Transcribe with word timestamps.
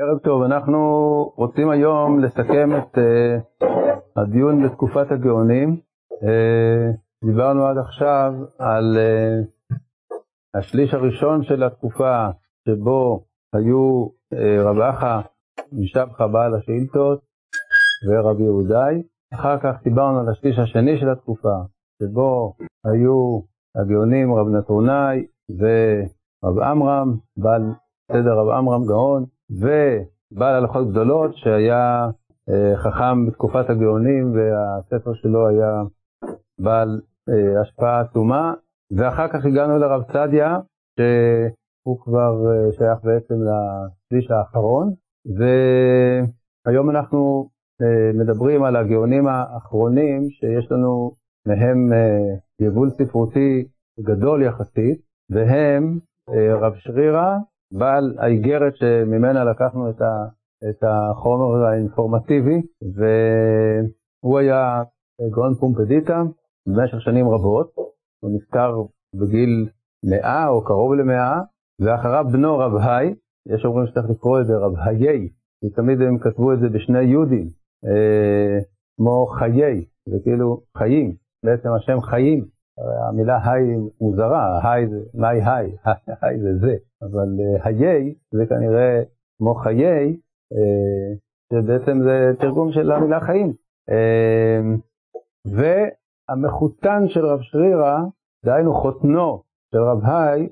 ערב 0.00 0.18
טוב, 0.18 0.42
אנחנו 0.42 0.78
רוצים 1.36 1.70
היום 1.70 2.20
לסכם 2.20 2.70
את 2.76 2.98
uh, 2.98 3.64
הדיון 4.16 4.66
בתקופת 4.66 5.10
הגאונים. 5.10 5.80
Uh, 6.12 7.24
דיברנו 7.24 7.66
עד 7.66 7.78
עכשיו 7.78 8.32
על 8.58 8.96
uh, 8.96 9.74
השליש 10.54 10.94
הראשון 10.94 11.42
של 11.42 11.62
התקופה 11.62 12.28
שבו 12.68 13.24
היו 13.54 14.06
uh, 14.34 14.36
רב 14.58 14.80
אחא 14.80 15.20
משבחה 15.72 16.26
בעל 16.26 16.54
השאילתות 16.54 17.20
ורבי 18.08 18.42
יהודאי. 18.42 19.02
אחר 19.34 19.58
כך 19.58 19.82
דיברנו 19.84 20.20
על 20.20 20.28
השליש 20.28 20.58
השני 20.58 21.00
של 21.00 21.10
התקופה 21.10 21.56
שבו 22.02 22.54
היו 22.84 23.40
הגאונים 23.76 24.34
רב 24.34 24.48
נתרונאי 24.48 25.26
ורב 25.58 26.58
עמרם, 26.58 27.16
בעל 27.36 27.62
סדר 28.12 28.38
רב 28.38 28.48
עמרם 28.48 28.86
גאון, 28.86 29.24
ובעל 29.50 30.54
הלכות 30.54 30.90
גדולות 30.90 31.36
שהיה 31.36 32.10
אה, 32.48 32.76
חכם 32.76 33.26
בתקופת 33.26 33.70
הגאונים 33.70 34.32
והספר 34.34 35.14
שלו 35.14 35.48
היה 35.48 35.82
בעל 36.58 37.00
אה, 37.28 37.60
השפעה 37.60 38.00
עצומה, 38.00 38.54
ואחר 38.96 39.28
כך 39.28 39.44
הגענו 39.44 39.78
לרב 39.78 40.02
צדיה, 40.12 40.58
שהוא 41.00 42.00
כבר 42.00 42.34
אה, 42.46 42.72
שייך 42.72 42.98
בעצם 43.04 43.34
לשליש 43.34 44.30
האחרון, 44.30 44.92
והיום 45.26 46.90
אנחנו 46.90 47.48
מדברים 48.14 48.64
על 48.64 48.76
הגאונים 48.76 49.26
האחרונים 49.26 50.30
שיש 50.30 50.72
לנו 50.72 51.12
מהם 51.46 51.92
יבול 52.60 52.90
ספרותי 52.90 53.68
גדול 54.00 54.42
יחסית, 54.42 55.00
והם 55.30 55.98
רב 56.60 56.74
שרירא 56.76 57.36
בעל 57.72 58.14
האיגרת 58.18 58.76
שממנה 58.76 59.44
לקחנו 59.44 59.90
את, 59.90 60.00
ה, 60.00 60.26
את 60.70 60.84
החומר 60.84 61.64
האינפורמטיבי, 61.64 62.62
והוא 62.94 64.38
היה 64.38 64.82
גאון 65.30 65.54
פומפדיטה 65.54 66.22
במשך 66.66 67.00
שנים 67.00 67.28
רבות, 67.28 67.72
הוא 68.20 68.30
נפטר 68.34 68.82
בגיל 69.14 69.68
מאה 70.04 70.48
או 70.48 70.64
קרוב 70.64 70.94
למאה, 70.94 71.40
ואחריו 71.80 72.24
בנו 72.32 72.58
רב 72.58 72.72
היי, 72.76 73.14
יש 73.46 73.64
אומרים 73.64 73.86
שצריך 73.86 74.10
לקרוא 74.10 74.40
את 74.40 74.46
זה 74.46 74.56
רב 74.56 74.72
היי, 74.78 75.28
כי 75.60 75.70
תמיד 75.70 76.00
הם 76.00 76.18
כתבו 76.18 76.52
את 76.52 76.58
זה 76.60 76.68
בשני 76.68 77.02
יודים, 77.02 77.48
אה, 77.86 78.58
כמו 78.96 79.26
חיי, 79.26 79.84
זה 80.08 80.16
כאילו 80.24 80.60
חיים, 80.78 81.14
בעצם 81.44 81.68
השם 81.76 82.00
חיים, 82.00 82.44
המילה 83.08 83.38
היי 83.44 83.76
מוזרה, 84.00 84.60
היי 84.62 84.88
זה, 84.88 84.96
מהי 85.14 85.40
היי? 85.44 85.76
היי 86.22 86.40
זה 86.40 86.58
זה, 86.60 86.76
אבל 87.02 87.28
אה, 87.40 87.64
היי 87.64 88.14
זה 88.30 88.46
כנראה 88.48 89.02
כמו 89.38 89.54
חיי, 89.54 90.16
אה, 90.52 91.14
שבעצם 91.52 92.02
זה 92.02 92.32
תרגום 92.38 92.72
של 92.72 92.92
המילה 92.92 93.20
חיים. 93.20 93.52
אה, 93.90 94.60
והמחותן 95.46 97.08
של 97.08 97.26
רב 97.26 97.40
שרירא, 97.42 97.98
דהיינו 98.44 98.74
חותנו 98.74 99.42
של 99.74 99.78
רב 99.78 100.04
היי, 100.04 100.48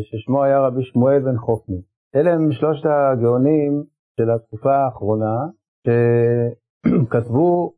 ששמו 0.00 0.44
היה 0.44 0.60
רבי 0.60 0.82
שמואל 0.82 1.18
בן 1.18 1.36
חופני. 1.36 1.82
אלה 2.14 2.32
הם 2.32 2.52
שלושת 2.52 2.86
הגאונים 2.86 3.84
של 4.20 4.30
התקופה 4.30 4.76
האחרונה, 4.76 5.46
שכתבו 5.86 7.72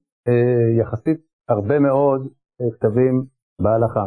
יחסית 0.78 1.20
הרבה 1.48 1.78
מאוד 1.78 2.28
כתבים 2.72 3.24
בהלכה. 3.60 4.06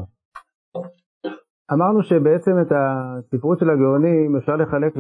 אמרנו 1.73 2.03
שבעצם 2.03 2.51
את 2.61 2.71
הספרות 2.71 3.59
של 3.59 3.69
הגאונים 3.69 4.35
אפשר 4.35 4.55
לחלק 4.55 4.93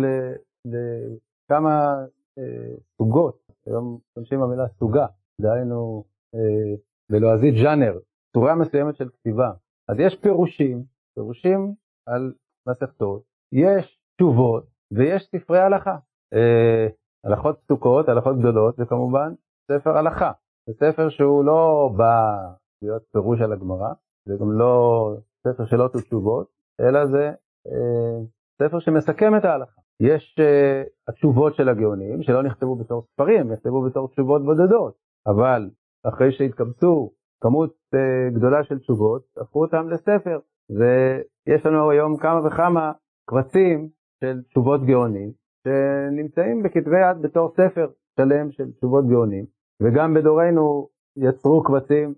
לכמה 0.65 1.95
אה, 2.37 2.75
סוגות, 2.97 3.37
היום 3.65 3.99
משתמשים 4.09 4.39
במילה 4.39 4.67
סוגה, 4.67 5.05
דהיינו 5.41 6.03
אה, 6.35 6.75
בלועזית 7.11 7.55
ז'אנר, 7.63 7.99
צורה 8.33 8.55
מסוימת 8.55 8.95
של 8.95 9.09
כתיבה. 9.09 9.51
אז 9.89 9.99
יש 9.99 10.15
פירושים, 10.21 10.83
פירושים 11.15 11.73
על 12.07 12.33
מסכתות, 12.69 13.23
יש 13.51 13.99
תשובות 14.17 14.63
ויש 14.91 15.29
ספרי 15.35 15.59
הלכה. 15.59 15.97
אה, 16.33 16.87
הלכות 17.23 17.59
פסוקות, 17.59 18.09
הלכות 18.09 18.39
גדולות, 18.39 18.75
זה 18.75 18.85
כמובן 18.85 19.33
ספר 19.71 19.97
הלכה. 19.97 20.31
זה 20.67 20.73
ספר 20.73 21.09
שהוא 21.09 21.45
לא 21.45 21.89
בא 21.97 22.47
להיות 22.81 23.03
פירוש 23.11 23.41
על 23.41 23.53
הגמרא, 23.53 23.93
זה 24.25 24.33
גם 24.39 24.51
לא 24.51 25.15
ספר 25.47 25.65
של 25.65 25.81
אוטו 25.81 25.99
תשובות, 25.99 26.47
אלא 26.81 27.05
זה 27.05 27.31
אה, 27.67 28.19
ספר 28.61 28.79
שמסכם 28.79 29.35
את 29.37 29.45
ההלכה. 29.45 29.81
יש 29.99 30.35
אה, 30.39 30.83
התשובות 31.07 31.55
של 31.55 31.69
הגאונים 31.69 32.23
שלא 32.23 32.43
נכתבו 32.43 32.75
בתור 32.75 33.05
ספרים, 33.13 33.51
נכתבו 33.51 33.81
בתור 33.81 34.07
תשובות 34.07 34.45
בודדות, 34.45 34.93
אבל 35.27 35.69
אחרי 36.03 36.31
שהתקבצו 36.31 37.11
כמות 37.41 37.73
אה, 37.95 38.29
גדולה 38.33 38.63
של 38.63 38.79
תשובות, 38.79 39.23
הפכו 39.37 39.61
אותם 39.61 39.89
לספר, 39.89 40.39
ויש 40.69 41.65
לנו 41.65 41.91
היום 41.91 42.17
כמה 42.17 42.47
וכמה 42.47 42.91
קבצים 43.29 43.89
של 44.23 44.41
תשובות 44.49 44.85
גאונים, 44.85 45.31
שנמצאים 45.63 46.63
בכתבי 46.63 47.09
יד 47.09 47.21
בתור 47.21 47.53
ספר 47.57 47.87
שלם 48.19 48.51
של 48.51 48.71
תשובות 48.71 49.07
גאונים, 49.07 49.45
וגם 49.81 50.13
בדורנו 50.13 50.87
יצרו 51.17 51.63
קבצים 51.63 52.13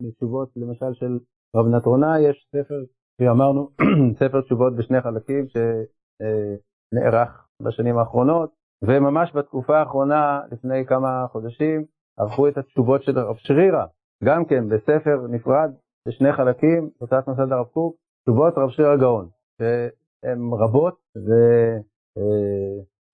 מתשובות 0.00 0.48
למשל 0.56 0.94
של 0.94 1.18
רב 1.56 1.66
נטרונה, 1.66 2.20
יש 2.20 2.48
ספר 2.56 2.84
שאמרנו, 3.20 3.68
ספר 4.20 4.40
תשובות 4.40 4.76
בשני 4.76 5.00
חלקים 5.00 5.46
שנערך 5.48 7.46
בשנים 7.62 7.98
האחרונות, 7.98 8.50
וממש 8.82 9.32
בתקופה 9.34 9.78
האחרונה, 9.78 10.40
לפני 10.52 10.86
כמה 10.86 11.26
חודשים, 11.32 11.84
ערכו 12.18 12.48
את 12.48 12.58
התשובות 12.58 13.02
של 13.02 13.18
רב 13.18 13.36
שרירא, 13.36 13.84
גם 14.24 14.44
כן 14.44 14.68
בספר 14.68 15.26
נפרד 15.28 15.70
בשני 16.08 16.32
חלקים, 16.32 16.90
הוצאת 16.98 17.28
מוסד 17.28 17.52
הרב 17.52 17.66
קוק, 17.66 17.96
תשובות 18.24 18.54
רב 18.56 18.70
שרירא 18.70 18.96
גאון, 18.96 19.28
שהן 19.58 20.50
רבות, 20.52 20.96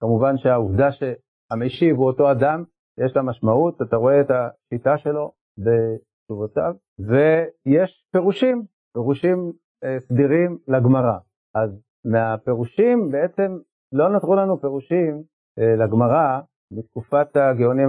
וכמובן 0.03 0.39
שהעובדה 0.39 0.89
שהמשיב 0.93 1.97
הוא 1.97 2.07
אותו 2.07 2.31
אדם, 2.31 2.65
יש 2.99 3.17
לה 3.17 3.23
משמעות, 3.23 3.83
אתה 3.83 3.97
רואה 3.97 4.21
את 4.21 4.31
השיטה 4.31 4.99
שלו 4.99 5.33
בתשובותיו, 5.59 6.75
ויש 6.99 8.05
פירושים, 8.13 8.63
פירושים 8.95 9.53
אה, 9.85 10.01
סדירים 10.01 10.59
לגמרא. 10.69 11.19
אז 11.55 11.71
מהפירושים 12.05 13.11
בעצם 13.11 13.59
לא 13.93 14.09
נותרו 14.09 14.35
לנו 14.35 14.61
פירושים 14.61 15.23
אה, 15.59 15.77
לגמרא 15.77 16.41
בתקופת 16.73 17.37
הגאונים, 17.37 17.89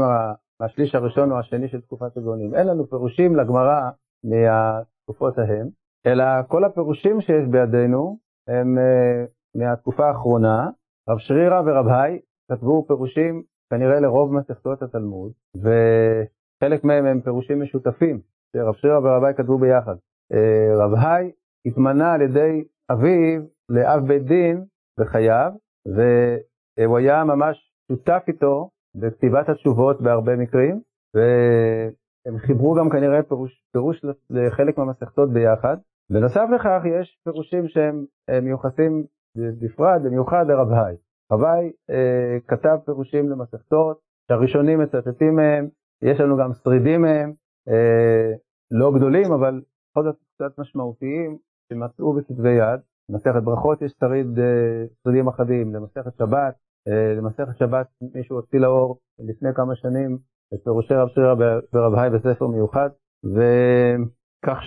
השליש 0.60 0.96
הראשון 0.96 1.32
או 1.32 1.40
השני 1.40 1.68
של 1.68 1.82
תקופת 1.82 2.18
הגאונים. 2.18 2.56
אין 2.56 2.68
לנו 2.68 2.90
פירושים 2.90 3.36
לגמרא 3.36 3.90
מהתקופות 4.24 5.38
ההם, 5.38 5.70
אלא 6.06 6.26
כל 6.48 6.64
הפירושים 6.64 7.22
שיש 7.22 7.48
בידינו 7.52 8.18
הם 8.48 8.78
אה, 8.78 9.26
מהתקופה 9.56 10.08
האחרונה. 10.08 10.70
רב 11.10 11.18
שרירא 11.18 11.62
ורב 11.66 11.88
היי 11.88 12.20
כתבו 12.52 12.86
פירושים 12.88 13.44
כנראה 13.75 14.00
לרוב 14.00 14.34
מסכתות 14.34 14.81
התלמוד, 14.81 15.31
וחלק 15.56 16.84
מהם 16.84 17.06
הם 17.06 17.22
פירושים 17.22 17.62
משותפים, 17.62 18.19
שרב 18.53 18.75
שירה 18.75 19.00
ורב 19.00 19.24
היי 19.24 19.34
כתבו 19.34 19.58
ביחד. 19.58 19.96
אה, 20.34 20.86
רב 20.86 20.94
היי 20.94 21.31
התמנה 21.66 22.14
על 22.14 22.22
ידי 22.22 22.64
אביו 22.91 23.41
לאב 23.69 24.08
בית 24.08 24.24
דין 24.24 24.66
בחייו, 25.00 25.52
והוא 25.85 26.97
היה 26.97 27.24
ממש 27.24 27.72
שותף 27.91 28.24
איתו 28.28 28.69
בכתיבת 28.96 29.50
התשובות 29.50 30.02
בהרבה 30.02 30.35
מקרים, 30.35 30.81
והם 31.16 32.38
חיברו 32.38 32.75
גם 32.75 32.90
כנראה 32.90 33.24
פירוש, 33.24 33.64
פירוש 33.74 34.06
לחלק 34.30 34.78
מהמסכתות 34.78 35.34
ביחד. 35.34 35.78
בנוסף 36.12 36.46
לכך 36.56 36.81
יש 36.85 37.19
פירושים 37.24 37.68
שהם 37.68 38.06
מיוחסים 38.41 39.03
בפרט, 39.35 40.02
במיוחד 40.02 40.46
לרב 40.47 40.72
היי. 40.72 40.96
חוואי 41.30 41.72
אה, 41.90 42.38
כתב 42.47 42.78
פירושים 42.86 43.30
למסכתות, 43.30 44.00
שהראשונים 44.28 44.79
מצטטים 44.79 45.35
מהם, 45.35 45.67
יש 46.02 46.20
לנו 46.20 46.38
גם 46.38 46.53
שרידים 46.53 47.02
מהם, 47.02 47.34
אה, 47.70 48.34
לא 48.72 48.91
גדולים, 48.96 49.34
אבל 49.34 49.61
בכל 49.91 50.03
זאת 50.03 50.16
קצת 50.35 50.59
משמעותיים, 50.59 51.38
שמצאו 51.70 52.14
בכתבי 52.14 52.52
יד. 52.52 52.79
למסכת 53.09 53.44
ברכות 53.44 53.82
יש 53.82 53.94
שריד, 54.00 54.40
אה, 54.40 54.85
שרידים 55.03 55.28
אחדים, 55.28 55.76
למסכת 55.76 56.17
שבת, 56.17 56.55
אה, 56.88 57.14
למסכת 57.17 57.58
שבת 57.59 57.88
מישהו 58.16 58.35
הוציא 58.35 58.59
לאור 58.59 59.00
לפני 59.20 59.50
כמה 59.55 59.76
שנים 59.76 60.17
את 60.53 60.59
פירושי 60.64 60.94
רב 60.94 61.08
שירה 61.08 61.34
ורב 61.73 61.96
היי 61.96 62.09
בספר 62.09 62.47
מיוחד, 62.47 62.90
וכך 63.23 64.58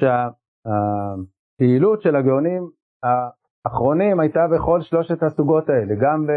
שהפעילות 1.56 2.03
של 2.03 2.17
הגאונים 2.17 2.71
האחרונים 3.65 4.21
הייתה 4.21 4.47
בכל 4.49 4.81
שלושת 4.83 5.23
הסוגות 5.23 5.69
האלה, 5.69 5.95
גם, 6.01 6.27
ב, 6.27 6.31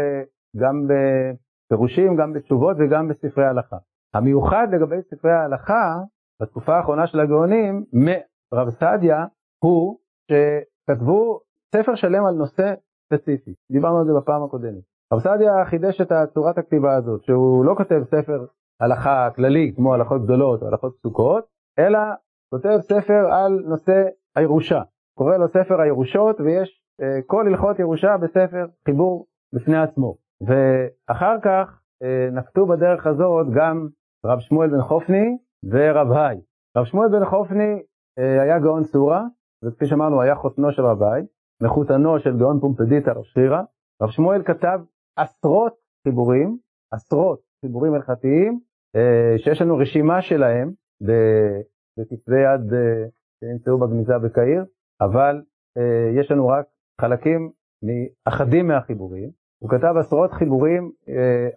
גם 0.56 0.86
בפירושים, 0.88 2.16
גם 2.16 2.32
בתשובות 2.32 2.76
וגם 2.80 3.08
בספרי 3.08 3.44
הלכה. 3.44 3.76
המיוחד 4.14 4.66
לגבי 4.72 5.02
ספרי 5.02 5.32
ההלכה, 5.32 5.96
בתקופה 6.42 6.76
האחרונה 6.76 7.06
של 7.06 7.20
הגאונים, 7.20 7.84
מרב 8.52 8.70
סעדיה, 8.70 9.24
הוא 9.64 9.98
שכתבו 10.30 11.40
ספר 11.74 11.94
שלם 11.94 12.24
על 12.24 12.34
נושא 12.34 12.74
ספציפי. 13.06 13.54
דיברנו 13.72 13.98
על 13.98 14.06
זה 14.06 14.12
בפעם 14.16 14.42
הקודמת. 14.44 14.82
רב 15.12 15.20
סעדיה 15.20 15.64
חידש 15.64 16.00
את 16.00 16.12
צורת 16.34 16.58
הכתיבה 16.58 16.94
הזאת, 16.94 17.22
שהוא 17.24 17.64
לא 17.64 17.74
כותב 17.74 18.02
ספר 18.04 18.46
הלכה 18.80 19.30
כללי 19.36 19.72
כמו 19.76 19.94
הלכות 19.94 20.24
גדולות 20.24 20.62
או 20.62 20.66
הלכות 20.66 20.96
פסוקות, 20.98 21.44
אלא 21.78 21.98
כותב 22.50 22.78
ספר 22.80 23.32
על 23.32 23.52
נושא 23.66 24.08
הירושה. 24.36 24.82
קורא 25.18 25.36
לו 25.36 25.48
ספר 25.48 25.80
הירושות 25.80 26.40
ויש 26.40 26.81
כל 27.26 27.46
הלכות 27.46 27.78
ירושה 27.78 28.16
בספר 28.16 28.66
חיבור 28.84 29.26
בפני 29.52 29.76
עצמו. 29.76 30.16
ואחר 30.46 31.36
כך 31.42 31.80
אה, 32.02 32.28
נקטו 32.32 32.66
בדרך 32.66 33.06
הזאת 33.06 33.46
גם 33.54 33.88
רב 34.26 34.40
שמואל 34.40 34.70
בן 34.70 34.82
חופני 34.82 35.36
ורב 35.64 36.12
היי. 36.12 36.40
רב 36.76 36.84
שמואל 36.84 37.08
בן 37.08 37.24
חופני 37.24 37.82
אה, 38.18 38.42
היה 38.42 38.58
גאון 38.58 38.84
סורה, 38.84 39.24
וכפי 39.64 39.86
שאמרנו 39.86 40.20
היה 40.20 40.34
חותנו 40.34 40.72
של 40.72 40.82
רב 40.82 41.02
היי, 41.02 41.26
מחותנו 41.62 42.20
של 42.20 42.38
גאון 42.38 42.60
פומפדיטה 42.60 43.12
רב 43.12 43.24
שרירא. 43.24 43.62
רב 44.02 44.10
שמואל 44.10 44.42
כתב 44.42 44.80
עשרות 45.16 45.74
חיבורים, 46.08 46.58
עשרות 46.92 47.40
חיבורים 47.60 47.94
הלכתיים, 47.94 48.60
אה, 48.96 49.38
שיש 49.38 49.62
לנו 49.62 49.76
רשימה 49.76 50.22
שלהם 50.22 50.72
בכתבי 51.98 52.40
יד 52.40 52.72
אה, 52.72 53.04
שנמצאו 53.40 53.78
בגניזה 53.78 54.18
בקהיר, 54.18 54.64
אבל 55.00 55.42
אה, 55.78 56.20
יש 56.20 56.30
לנו 56.30 56.48
רק 56.48 56.66
חלקים 57.02 57.50
אחדים 58.24 58.68
מהחיבורים. 58.68 59.30
הוא 59.62 59.70
כתב 59.70 59.94
עשרות 59.98 60.32
חיבורים 60.32 60.90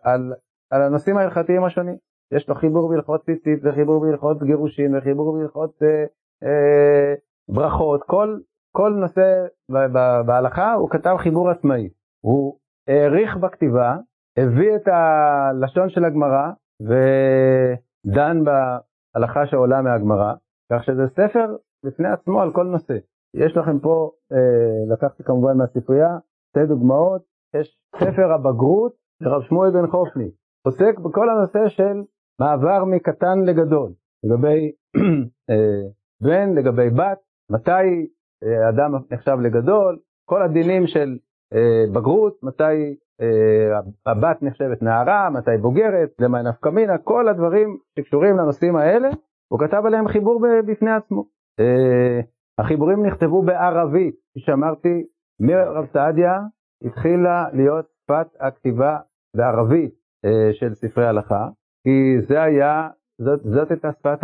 על, 0.04 0.34
על 0.72 0.82
הנושאים 0.82 1.18
ההלכתיים 1.18 1.64
השונים. 1.64 1.96
יש 2.32 2.50
לו 2.50 2.56
חיבור 2.56 2.90
בהלכות 2.90 3.26
ציצית 3.26 3.60
וחיבור 3.64 4.02
בהלכות 4.02 4.44
גירושין 4.44 4.98
וחיבור 4.98 5.38
בהלכות 5.38 5.84
אה, 5.84 6.06
אה, 6.44 7.14
ברכות, 7.50 8.04
כל, 8.04 8.40
כל 8.72 8.90
נושא 8.90 9.46
בהלכה 10.26 10.74
הוא 10.74 10.90
כתב 10.90 11.16
חיבור 11.20 11.50
עצמאי. 11.50 11.90
הוא 12.22 12.58
העריך 12.88 13.38
בכתיבה, 13.38 13.98
הביא 14.38 14.76
את 14.76 14.88
הלשון 14.88 15.90
של 15.90 16.06
הגמרא 16.06 16.50
ודן 16.82 18.44
בהלכה 18.44 19.48
שעולה 19.48 19.82
מהגמרא, 19.82 20.34
כך 20.74 20.84
שזה 20.84 21.08
ספר 21.08 21.56
בפני 21.86 22.08
עצמו 22.08 22.42
על 22.42 22.54
כל 22.54 22.64
נושא. 22.64 22.98
יש 23.36 23.58
לכם 23.58 23.80
פה, 23.80 24.12
אה, 24.34 24.94
לקחתי 24.94 25.24
כמובן 25.24 25.58
מהספרייה, 25.58 26.18
שתי 26.50 26.66
דוגמאות, 26.66 27.22
יש 27.56 27.78
ספר 27.96 28.34
הבגרות 28.34 28.94
לרב 29.22 29.42
שמואל 29.42 29.72
בן 29.72 29.88
חופני, 29.88 30.30
עוסק 30.66 31.00
בכל 31.00 31.30
הנושא 31.30 31.68
של 31.68 32.04
מעבר 32.40 32.86
מקטן 32.86 33.40
לגדול, 33.46 33.92
לגבי 34.24 34.72
אה, 35.50 35.90
בן, 36.22 36.54
לגבי 36.56 36.90
בת, 36.90 37.20
מתי 37.52 38.08
אה, 38.44 38.70
אדם 38.70 38.92
נחשב 39.12 39.38
לגדול, 39.42 40.00
כל 40.26 40.42
הדינים 40.42 40.88
של 40.88 41.18
אה, 41.54 41.84
בגרות, 41.94 42.44
מתי 42.44 42.96
אה, 43.22 43.80
הבת 44.06 44.44
נחשבת 44.44 44.82
נערה, 44.82 45.30
מתי 45.30 45.58
בוגרת, 45.62 46.10
למה 46.20 46.42
נפקא 46.42 46.70
מינה, 46.70 46.98
כל 46.98 47.28
הדברים 47.28 47.78
שקשורים 48.00 48.38
לנושאים 48.38 48.76
האלה, 48.76 49.10
הוא 49.52 49.60
כתב 49.60 49.82
עליהם 49.86 50.08
חיבור 50.08 50.42
בפני 50.68 50.92
עצמו. 50.92 51.24
אה, 52.60 52.66
החיבורים 52.66 53.06
נכתבו 53.06 53.42
בערבית, 53.42 54.16
כפי 54.32 54.40
שאמרתי, 54.40 55.06
מרב 55.40 55.86
סעדיה 55.86 56.40
התחילה 56.86 57.46
להיות 57.54 57.86
שפת 58.04 58.28
הכתיבה 58.40 58.98
בערבית 59.36 59.96
של 60.52 60.74
ספרי 60.74 61.08
הלכה, 61.08 61.48
כי 61.84 62.22
זה 62.28 62.42
היה, 62.42 62.90
זאת, 63.22 63.40
זאת 63.44 63.72
הייתה 63.72 63.92
שפת 63.92 64.20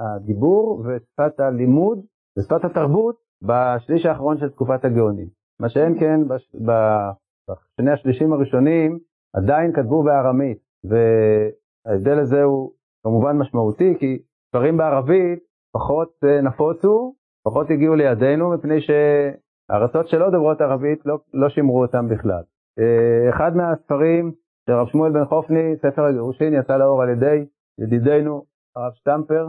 הדיבור 0.00 0.84
ושפת 0.86 1.40
הלימוד 1.40 2.04
ושפת 2.38 2.64
התרבות 2.64 3.16
בשליש 3.42 4.06
האחרון 4.06 4.38
של 4.38 4.48
תקופת 4.48 4.84
הגאונים. 4.84 5.28
מה 5.60 5.68
שאין 5.68 6.00
כן 6.00 6.20
בשני 6.54 7.90
השלישים 7.90 8.32
הראשונים 8.32 8.98
עדיין 9.36 9.72
כתבו 9.72 10.02
בארמית, 10.02 10.58
וההבדל 10.84 12.18
הזה 12.18 12.42
הוא 12.42 12.72
כמובן 13.06 13.36
משמעותי, 13.36 13.94
כי 13.98 14.18
ספרים 14.48 14.76
בערבית 14.76 15.38
פחות 15.76 16.10
אה, 16.24 16.40
נפוצו, 16.40 17.14
פחות 17.44 17.70
הגיעו 17.70 17.94
לידינו, 17.94 18.50
מפני 18.54 18.78
שהארצות 18.80 20.08
שלא 20.08 20.30
דוברות 20.30 20.60
ערבית 20.60 21.06
לא, 21.06 21.18
לא 21.34 21.48
שימרו 21.48 21.82
אותם 21.82 22.08
בכלל. 22.08 22.42
אה, 22.78 23.30
אחד 23.30 23.56
מהספרים 23.56 24.32
של 24.66 24.72
הרב 24.72 24.88
שמואל 24.88 25.12
בן 25.12 25.24
חופני, 25.24 25.76
ספר 25.76 26.04
הגירושין, 26.04 26.54
יצא 26.54 26.76
לאור 26.76 27.02
על 27.02 27.08
ידי 27.08 27.46
ידידנו 27.78 28.44
הרב 28.76 28.92
שטמפר, 28.94 29.48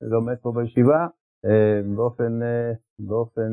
שלומד 0.00 0.36
פה 0.42 0.52
בישיבה, 0.52 1.06
אה, 1.44 1.80
באופן, 1.96 2.40
באופן 2.98 3.50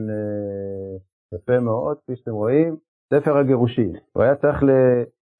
יפה 1.35 1.59
מאוד, 1.59 1.97
כפי 1.99 2.15
שאתם 2.15 2.31
רואים, 2.31 2.75
ספר 3.13 3.37
הגירושין. 3.37 3.95
הוא 4.13 4.23
היה 4.23 4.35
צריך 4.35 4.63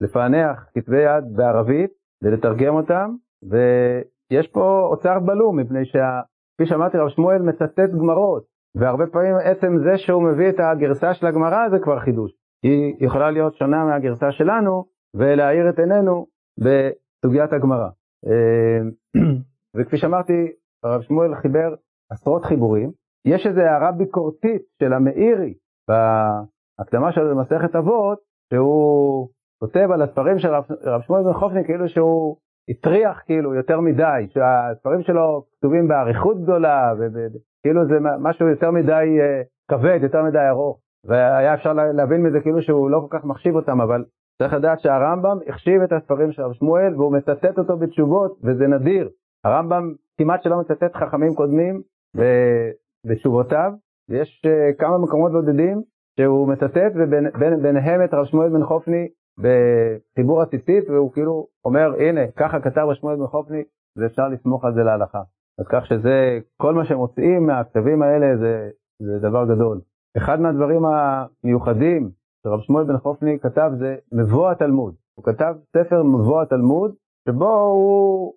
לפענח 0.02 0.70
כתבי 0.74 1.02
יד 1.02 1.24
בערבית 1.36 1.92
ולתרגם 2.24 2.76
אותם, 2.76 3.16
ויש 3.44 4.48
פה 4.48 4.88
אוצר 4.92 5.20
בלום, 5.20 5.60
מפני 5.60 5.86
שכפי 6.56 6.66
שאמרתי, 6.66 6.98
רב 6.98 7.10
שמואל 7.10 7.42
מצטט 7.42 7.90
גמרות, 8.00 8.44
והרבה 8.76 9.08
פעמים 9.08 9.36
עצם 9.44 9.78
זה 9.78 9.98
שהוא 9.98 10.24
מביא 10.24 10.50
את 10.50 10.60
הגרסה 10.60 11.14
של 11.14 11.26
הגמרא 11.26 11.70
זה 11.70 11.80
כבר 11.80 12.00
חידוש. 12.00 12.32
היא 12.64 12.96
יכולה 13.00 13.32
להיות 13.32 13.56
שונה 13.56 13.86
מהגרסה 13.86 14.32
שלנו, 14.32 14.86
ולהאיר 15.16 15.70
את 15.70 15.80
עינינו 15.80 16.28
בסוגיית 16.60 17.54
הגמרא. 17.54 17.90
אה, 18.28 18.80
וכפי 19.76 19.98
שאמרתי, 19.98 20.52
הרב 20.84 21.02
שמואל 21.02 21.36
חיבר 21.36 21.76
עשרות 22.12 22.46
חיבורים. 22.46 22.92
יש 23.26 23.48
איזו 23.48 23.62
הערה 23.62 23.92
ביקורתית 23.92 24.62
של 24.80 24.94
המאירי 24.94 25.54
בהקדמה 25.88 27.12
שלו 27.12 27.36
במסכת 27.36 27.76
אבות, 27.76 28.20
שהוא 28.54 29.30
כותב 29.64 29.88
על 29.94 30.02
הספרים 30.02 30.40
של 30.40 30.48
רב, 30.48 30.64
רב 30.84 31.02
שמואל 31.02 31.24
בן 31.24 31.34
חופני 31.34 31.66
כאילו 31.66 31.90
שהוא 31.90 32.38
הטריח 32.70 33.22
כאילו 33.26 33.54
יותר 33.54 33.80
מדי, 33.80 34.28
שהספרים 34.30 35.04
שלו 35.04 35.46
כתובים 35.58 35.88
באריכות 35.88 36.44
גדולה, 36.44 36.94
וכאילו 36.98 37.88
זה 37.88 37.96
משהו 38.20 38.48
יותר 38.48 38.72
מדי 38.72 39.18
אה, 39.22 39.42
כבד, 39.68 40.00
יותר 40.02 40.24
מדי 40.24 40.48
ארוך, 40.50 40.80
והיה 41.06 41.54
אפשר 41.54 41.74
להבין 41.74 42.24
מזה 42.24 42.40
כאילו 42.40 42.62
שהוא 42.62 42.90
לא 42.90 43.08
כל 43.10 43.18
כך 43.18 43.26
מחשיב 43.26 43.56
אותם, 43.56 43.82
אבל 43.82 44.04
צריך 44.38 44.54
לדעת 44.54 44.80
שהרמב"ם 44.80 45.38
החשיב 45.48 45.82
את 45.82 45.92
הספרים 45.92 46.32
של 46.32 46.42
רב 46.42 46.54
שמואל 46.54 46.96
והוא 46.96 47.14
מצטט 47.14 47.58
אותו 47.58 47.78
בתשובות, 47.78 48.40
וזה 48.44 48.68
נדיר. 48.68 49.10
הרמב"ם 49.44 49.94
כמעט 50.18 50.44
שלא 50.44 50.60
מצטט 50.60 50.96
חכמים 50.96 51.34
קודמים 51.36 51.82
בתשובותיו, 53.06 53.72
ויש 54.10 54.42
uh, 54.46 54.80
כמה 54.80 54.98
מקומות 54.98 55.32
בודדים 55.32 55.82
שהוא 56.18 56.48
מצטט, 56.48 56.92
וביניהם 56.96 58.04
את 58.04 58.14
רב 58.14 58.26
שמואל 58.26 58.50
בן 58.50 58.64
חופני 58.64 59.08
בחיבור 59.40 60.42
הציצית, 60.42 60.90
והוא 60.90 61.12
כאילו 61.14 61.48
אומר, 61.66 61.94
הנה, 62.00 62.22
ככה 62.36 62.60
כתב 62.60 62.82
רב 62.82 62.94
שמואל 62.94 63.16
בן 63.16 63.28
חופני, 63.28 63.64
ואפשר 63.98 64.28
לסמוך 64.28 64.66
על 64.66 64.74
זה 64.74 64.84
להלכה. 64.84 65.22
אז 65.60 65.66
כך 65.70 65.86
שזה, 65.86 66.40
כל 66.58 66.74
מה 66.74 66.86
שמוצאים 66.86 67.48
מהכתבים 67.48 68.02
האלה 68.02 68.38
זה, 68.38 68.70
זה 69.00 69.20
דבר 69.20 69.46
גדול. 69.46 69.82
אחד 70.18 70.40
מהדברים 70.40 70.82
המיוחדים 70.86 72.12
שרב 72.44 72.62
שמואל 72.62 72.84
בן 72.84 72.98
חופני 72.98 73.40
כתב 73.40 73.72
זה 73.80 73.96
מבוא 74.12 74.52
התלמוד. 74.52 74.96
הוא 75.18 75.26
כתב 75.26 75.56
ספר 75.78 76.04
מבוא 76.04 76.42
התלמוד, 76.42 76.96
שבו 77.30 77.60
הוא 77.60 78.34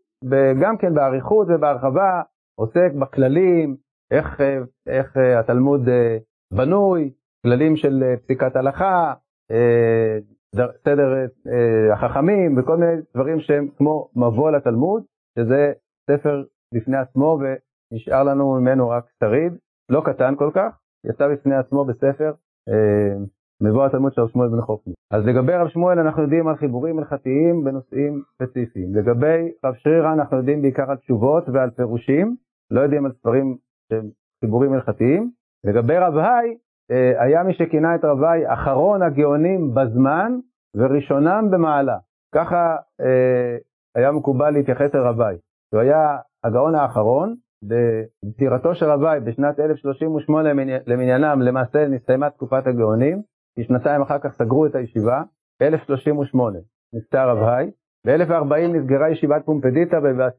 גם 0.62 0.76
כן 0.76 0.94
באריכות 0.94 1.46
ובהרחבה 1.50 2.22
עוסק 2.58 2.92
בכללים, 3.00 3.76
איך, 4.10 4.40
איך 4.86 5.16
התלמוד 5.38 5.88
אה, 5.88 6.18
בנוי, 6.52 7.12
כללים 7.42 7.76
של 7.76 8.14
פסיקת 8.24 8.56
הלכה, 8.56 9.14
אה, 9.50 10.18
סדר 10.56 11.14
אה, 11.14 11.94
החכמים 11.94 12.58
וכל 12.58 12.76
מיני 12.76 12.92
דברים 13.14 13.40
שהם 13.40 13.68
כמו 13.76 14.08
מבוא 14.16 14.50
לתלמוד, 14.50 15.02
שזה 15.38 15.72
ספר 16.10 16.44
בפני 16.74 16.96
עצמו 16.96 17.38
ונשאר 17.40 18.22
לנו 18.22 18.54
ממנו 18.60 18.88
רק 18.88 19.04
שריד, 19.20 19.52
לא 19.88 20.02
קטן 20.04 20.34
כל 20.38 20.50
כך, 20.54 20.78
יצא 21.06 21.28
בפני 21.28 21.56
עצמו 21.56 21.84
בספר 21.84 22.32
מבוא 23.60 23.86
התלמוד 23.86 24.12
של 24.12 24.20
רב 24.20 24.28
שמואל 24.28 24.48
בן 24.48 24.60
חופני. 24.60 24.94
אז 25.10 25.26
לגבי 25.26 25.52
רב 25.52 25.68
שמואל 25.68 25.98
אנחנו 25.98 26.22
יודעים 26.22 26.48
על 26.48 26.56
חיבורים 26.56 26.98
הלכתיים 26.98 27.64
בנושאים 27.64 28.22
ספציפיים. 28.34 28.94
לגבי 28.94 29.52
רב 29.64 29.74
שרירא 29.74 30.12
אנחנו 30.12 30.36
יודעים 30.36 30.62
בעיקר 30.62 30.90
על 30.90 30.96
תשובות 30.96 31.48
ועל 31.48 31.70
פירושים, 31.70 32.36
לא 32.70 32.80
יודעים 32.80 33.06
על 33.06 33.12
ספרים 33.12 33.56
שהם 33.92 34.10
חיבורים 34.44 34.72
הלכתיים. 34.72 35.30
לגבי 35.64 35.98
רב 35.98 36.16
היי, 36.16 36.48
אה, 36.50 36.54
היה 37.18 37.42
מי 37.42 37.54
שכינה 37.54 37.94
את 37.94 38.04
רב 38.04 38.24
היי 38.24 38.52
אחרון 38.52 39.02
הגאונים 39.02 39.74
בזמן 39.74 40.32
וראשונם 40.74 41.48
במעלה. 41.50 41.98
ככה 42.34 42.76
אה, 43.00 43.56
היה 43.94 44.12
מקובל 44.12 44.50
להתייחס 44.50 44.94
אל 44.94 45.00
רב 45.00 45.20
היי. 45.20 45.38
הוא 45.72 45.80
היה 45.80 46.16
הגאון 46.44 46.74
האחרון, 46.74 47.34
בפטירתו 47.62 48.74
של 48.74 48.86
רב 48.86 49.04
היי 49.04 49.20
בשנת 49.20 49.60
1038 49.60 50.52
למניינם 50.86 51.42
למעשה 51.42 51.88
נסתיימה 51.88 52.30
תקופת 52.30 52.66
הגאונים, 52.66 53.22
כי 53.54 53.64
שנתיים 53.64 54.02
אחר 54.02 54.18
כך 54.18 54.32
סגרו 54.32 54.66
את 54.66 54.74
הישיבה, 54.74 55.22
1038 55.62 56.58
נפטר 56.94 57.28
רב 57.28 57.42
היי, 57.42 57.70
ב-1040 58.06 58.68
נסגרה 58.68 59.10
ישיבת 59.10 59.44
פומפדיטה 59.44 59.98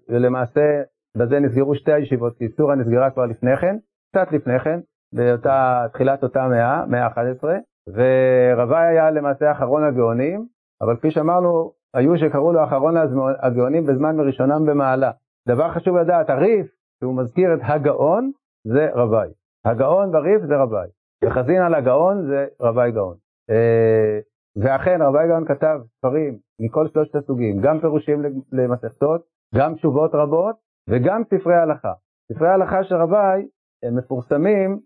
ולמעשה 0.09 0.81
בזה 1.17 1.39
נסגרו 1.39 1.75
שתי 1.75 1.93
הישיבות, 1.93 2.37
כי 2.37 2.49
סורה 2.49 2.75
נסגרה 2.75 3.11
כבר 3.11 3.25
לפני 3.25 3.57
כן, 3.57 3.77
קצת 4.11 4.31
לפני 4.31 4.59
כן, 4.59 4.79
באותה, 5.13 5.85
תחילת 5.93 6.23
אותה 6.23 6.47
מאה, 6.47 6.85
מאה 6.85 7.05
ה-11, 7.05 7.43
ורבי 7.87 8.75
היה 8.77 9.11
למעשה 9.11 9.51
אחרון 9.51 9.83
הגאונים, 9.83 10.47
אבל 10.81 10.97
כפי 10.97 11.11
שאמרנו, 11.11 11.71
היו 11.93 12.17
שקראו 12.17 12.53
לו 12.53 12.63
אחרון 12.63 12.95
הגאונים 13.41 13.85
בזמן 13.85 14.15
מראשונם 14.15 14.65
במעלה. 14.65 15.11
דבר 15.47 15.71
חשוב 15.71 15.97
לדעת, 15.97 16.29
הריף, 16.29 16.67
שהוא 16.99 17.17
מזכיר 17.17 17.53
את 17.53 17.59
הגאון, 17.63 18.31
זה 18.67 18.89
רבי. 18.93 19.33
הגאון 19.65 20.11
בריף 20.11 20.41
זה 20.41 20.57
רבי. 20.57 20.89
וחזין 21.23 21.61
על 21.61 21.73
הגאון 21.73 22.27
זה 22.27 22.45
רבי 22.61 22.91
גאון. 22.91 23.15
אה, 23.49 24.19
ואכן 24.55 25.01
רבי 25.01 25.27
גאון 25.27 25.45
כתב 25.45 25.79
ספרים 25.97 26.37
מכל 26.59 26.87
שלושת 26.87 27.15
הסוגים, 27.15 27.61
גם 27.61 27.79
פירושים 27.79 28.21
למסכתות, 28.51 29.21
גם 29.55 29.75
תשובות 29.75 30.11
רבות 30.15 30.55
וגם 30.89 31.21
ספרי 31.23 31.55
הלכה. 31.55 31.93
ספרי 32.31 32.49
הלכה 32.49 32.83
של 32.83 32.95
רבי 32.95 33.47
הם 33.83 33.97
מפורסמים 33.97 34.79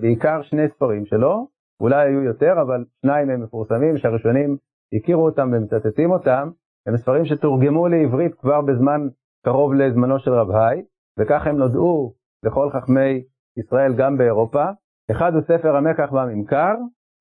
בעיקר 0.00 0.42
שני 0.42 0.68
ספרים 0.68 1.06
שלו, 1.06 1.48
אולי 1.80 2.08
היו 2.08 2.22
יותר, 2.22 2.54
אבל 2.62 2.84
שניים 3.02 3.30
הם 3.30 3.42
מפורסמים, 3.42 3.98
שהראשונים 3.98 4.56
הכירו 4.92 5.24
אותם 5.24 5.50
ומצטטים 5.52 6.10
אותם, 6.10 6.50
הם 6.86 6.96
ספרים 6.96 7.24
שתורגמו 7.24 7.88
לעברית 7.88 8.34
כבר 8.34 8.60
בזמן 8.60 9.08
קרוב 9.44 9.74
לזמנו 9.74 10.18
של 10.18 10.32
רב 10.32 10.50
היי, 10.50 10.82
וכך 11.18 11.46
הם 11.46 11.56
נודעו 11.56 12.14
לכל 12.44 12.70
חכמי 12.70 13.24
ישראל 13.58 13.94
גם 13.98 14.18
באירופה. 14.18 14.64
אחד 15.10 15.34
הוא 15.34 15.42
ספר 15.42 15.76
המקח 15.76 16.12
והממכר, 16.12 16.74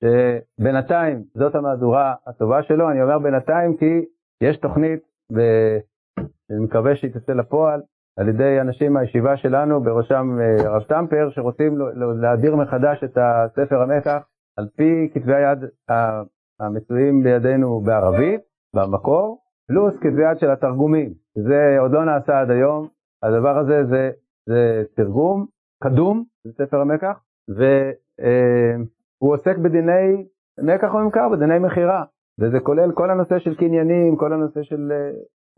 שבינתיים 0.04 1.24
זאת 1.34 1.56
המהדורה 1.56 2.14
הטובה 2.28 2.64
שלו, 2.64 2.92
אני 2.92 3.04
אומר 3.04 3.20
בינתיים 3.20 3.78
כי 3.78 4.06
יש 4.42 4.58
תוכנית, 4.58 5.00
ואני 5.30 6.64
מקווה 6.66 6.96
שהיא 6.96 7.12
תצא 7.12 7.34
לפועל, 7.34 7.82
על 8.18 8.30
ידי 8.30 8.62
אנשים 8.62 8.94
מהישיבה 8.94 9.38
שלנו, 9.38 9.84
בראשם 9.84 10.38
אה, 10.40 10.68
הרב 10.68 10.84
טמפר, 10.84 11.30
שרוצים 11.30 11.78
להדיר 12.22 12.56
מחדש 12.56 13.04
את 13.04 13.18
הספר 13.18 13.82
המקח 13.82 14.24
על 14.58 14.68
פי 14.76 15.10
כתבי 15.14 15.36
היד 15.36 15.60
המצויים 16.60 17.24
בידינו 17.24 17.80
בערבית, 17.80 18.42
במקור, 18.76 19.38
פלוס 19.68 19.94
כתבי 20.02 20.32
יד 20.32 20.40
של 20.40 20.52
התרגומים. 20.52 21.14
זה 21.36 21.78
עוד 21.80 21.92
לא 21.92 22.06
נעשה 22.06 22.40
עד 22.40 22.52
היום, 22.52 22.88
הדבר 23.24 23.58
הזה 23.58 23.86
זה, 23.86 24.12
זה 24.46 24.84
תרגום 24.96 25.46
קדום 25.84 26.24
לספר 26.46 26.82
המקח, 26.82 27.20
והוא 27.50 29.34
עוסק 29.34 29.58
בדיני 29.58 30.26
מקח 30.64 30.94
וממכר, 30.94 31.30
בדיני 31.30 31.60
מכירה, 31.60 32.04
וזה 32.40 32.60
כולל 32.60 32.92
כל 32.92 33.12
הנושא 33.12 33.40
של 33.40 33.56
קניינים, 33.56 34.16
כל 34.16 34.34
הנושא 34.34 34.64
של 34.64 34.92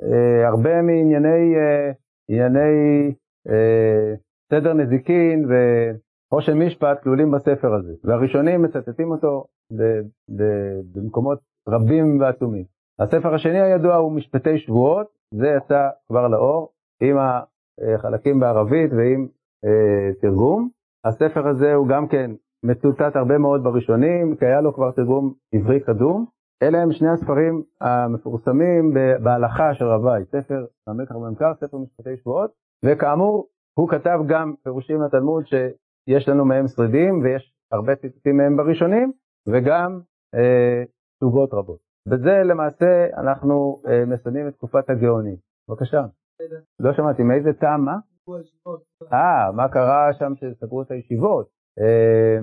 אה, 0.03 0.47
הרבה 0.47 0.81
מענייני 0.81 1.55
אה, 1.55 1.91
ענייני 2.29 3.13
אה, 3.49 4.13
סדר 4.53 4.73
נזיקין 4.73 5.45
וחושן 5.49 6.57
משפט 6.57 7.03
כלולים 7.03 7.31
בספר 7.31 7.73
הזה, 7.73 7.93
והראשונים 8.03 8.61
מצטטים 8.61 9.11
אותו 9.11 9.45
ב, 9.77 9.83
ב, 10.37 10.43
במקומות 10.93 11.39
רבים 11.69 12.19
ועצומים. 12.19 12.63
הספר 12.99 13.33
השני 13.33 13.59
הידוע 13.59 13.95
הוא 13.95 14.11
משפטי 14.11 14.57
שבועות, 14.57 15.07
זה 15.33 15.47
יצא 15.47 15.89
כבר 16.07 16.27
לאור 16.27 16.71
עם 17.01 17.17
החלקים 17.17 18.39
בערבית 18.39 18.91
ועם 18.93 19.27
אה, 19.65 20.13
תרגום. 20.21 20.69
הספר 21.05 21.47
הזה 21.47 21.73
הוא 21.73 21.87
גם 21.87 22.07
כן 22.07 22.31
מצוטט 22.63 23.15
הרבה 23.15 23.37
מאוד 23.37 23.63
בראשונים, 23.63 24.35
כי 24.35 24.45
היה 24.45 24.61
לו 24.61 24.73
כבר 24.73 24.91
תרגום 24.91 25.33
עברי 25.53 25.79
קדום. 25.79 26.25
אלה 26.63 26.81
הם 26.81 26.91
שני 26.91 27.09
הספרים 27.09 27.63
המפורסמים 27.81 28.93
בהלכה 29.23 29.73
של 29.73 29.85
רבי, 29.85 30.25
ספר 30.25 30.65
המקח 30.87 31.15
וממכר, 31.15 31.53
ספר 31.55 31.77
משפטי 31.77 32.17
שבועות, 32.17 32.51
וכאמור, 32.85 33.47
הוא 33.79 33.89
כתב 33.89 34.19
גם 34.27 34.53
פירושים 34.63 35.01
לתלמוד 35.01 35.43
שיש 35.47 36.29
לנו 36.29 36.45
מהם 36.45 36.67
שרידים 36.67 37.21
ויש 37.23 37.53
הרבה 37.71 37.95
ציטוטים 37.95 38.37
מהם 38.37 38.57
בראשונים, 38.57 39.11
וגם 39.47 39.99
אה, 40.35 40.83
סוגות 41.19 41.53
רבות. 41.53 41.79
בזה 42.07 42.41
למעשה 42.43 43.07
אנחנו 43.17 43.81
אה, 43.87 44.05
מסיימים 44.05 44.47
את 44.47 44.53
תקופת 44.53 44.89
הגאונים. 44.89 45.35
בבקשה. 45.69 46.05
לא 46.79 46.93
שמעתי, 46.93 47.23
מאיזה 47.23 47.53
טעם, 47.53 47.85
מה? 47.85 47.97
אה, 49.13 49.51
מה 49.51 49.69
קרה 49.69 50.13
שם 50.13 50.33
שסגרו 50.35 50.81
את 50.81 50.91
הישיבות? 50.91 51.49
אה, 51.79 52.37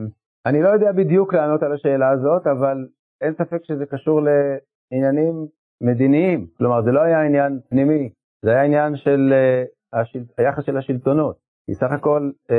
אני 0.46 0.62
לא 0.62 0.68
יודע 0.68 0.92
בדיוק 0.92 1.34
לענות 1.34 1.62
על 1.62 1.72
השאלה 1.72 2.10
הזאת, 2.10 2.46
אבל 2.46 2.86
אין 3.20 3.34
ספק 3.34 3.64
שזה 3.64 3.86
קשור 3.86 4.20
לעניינים 4.20 5.46
מדיניים. 5.80 6.46
כלומר, 6.58 6.82
זה 6.82 6.92
לא 6.92 7.00
היה 7.00 7.22
עניין 7.22 7.60
פנימי, 7.68 8.10
זה 8.44 8.50
היה 8.50 8.62
עניין 8.62 8.96
של 8.96 9.32
uh, 9.32 9.98
השל... 9.98 10.24
היחס 10.38 10.64
של 10.64 10.76
השלטונות. 10.76 11.36
כי 11.66 11.74
סך 11.74 11.92
הכל 11.92 12.30
uh, 12.50 12.52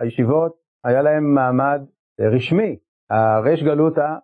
הישיבות, 0.00 0.56
היה 0.84 1.02
להם 1.02 1.34
מעמד 1.34 1.80
uh, 2.20 2.24
רשמי. 2.24 2.76
הריש 3.10 3.62
גלותא 3.62 4.14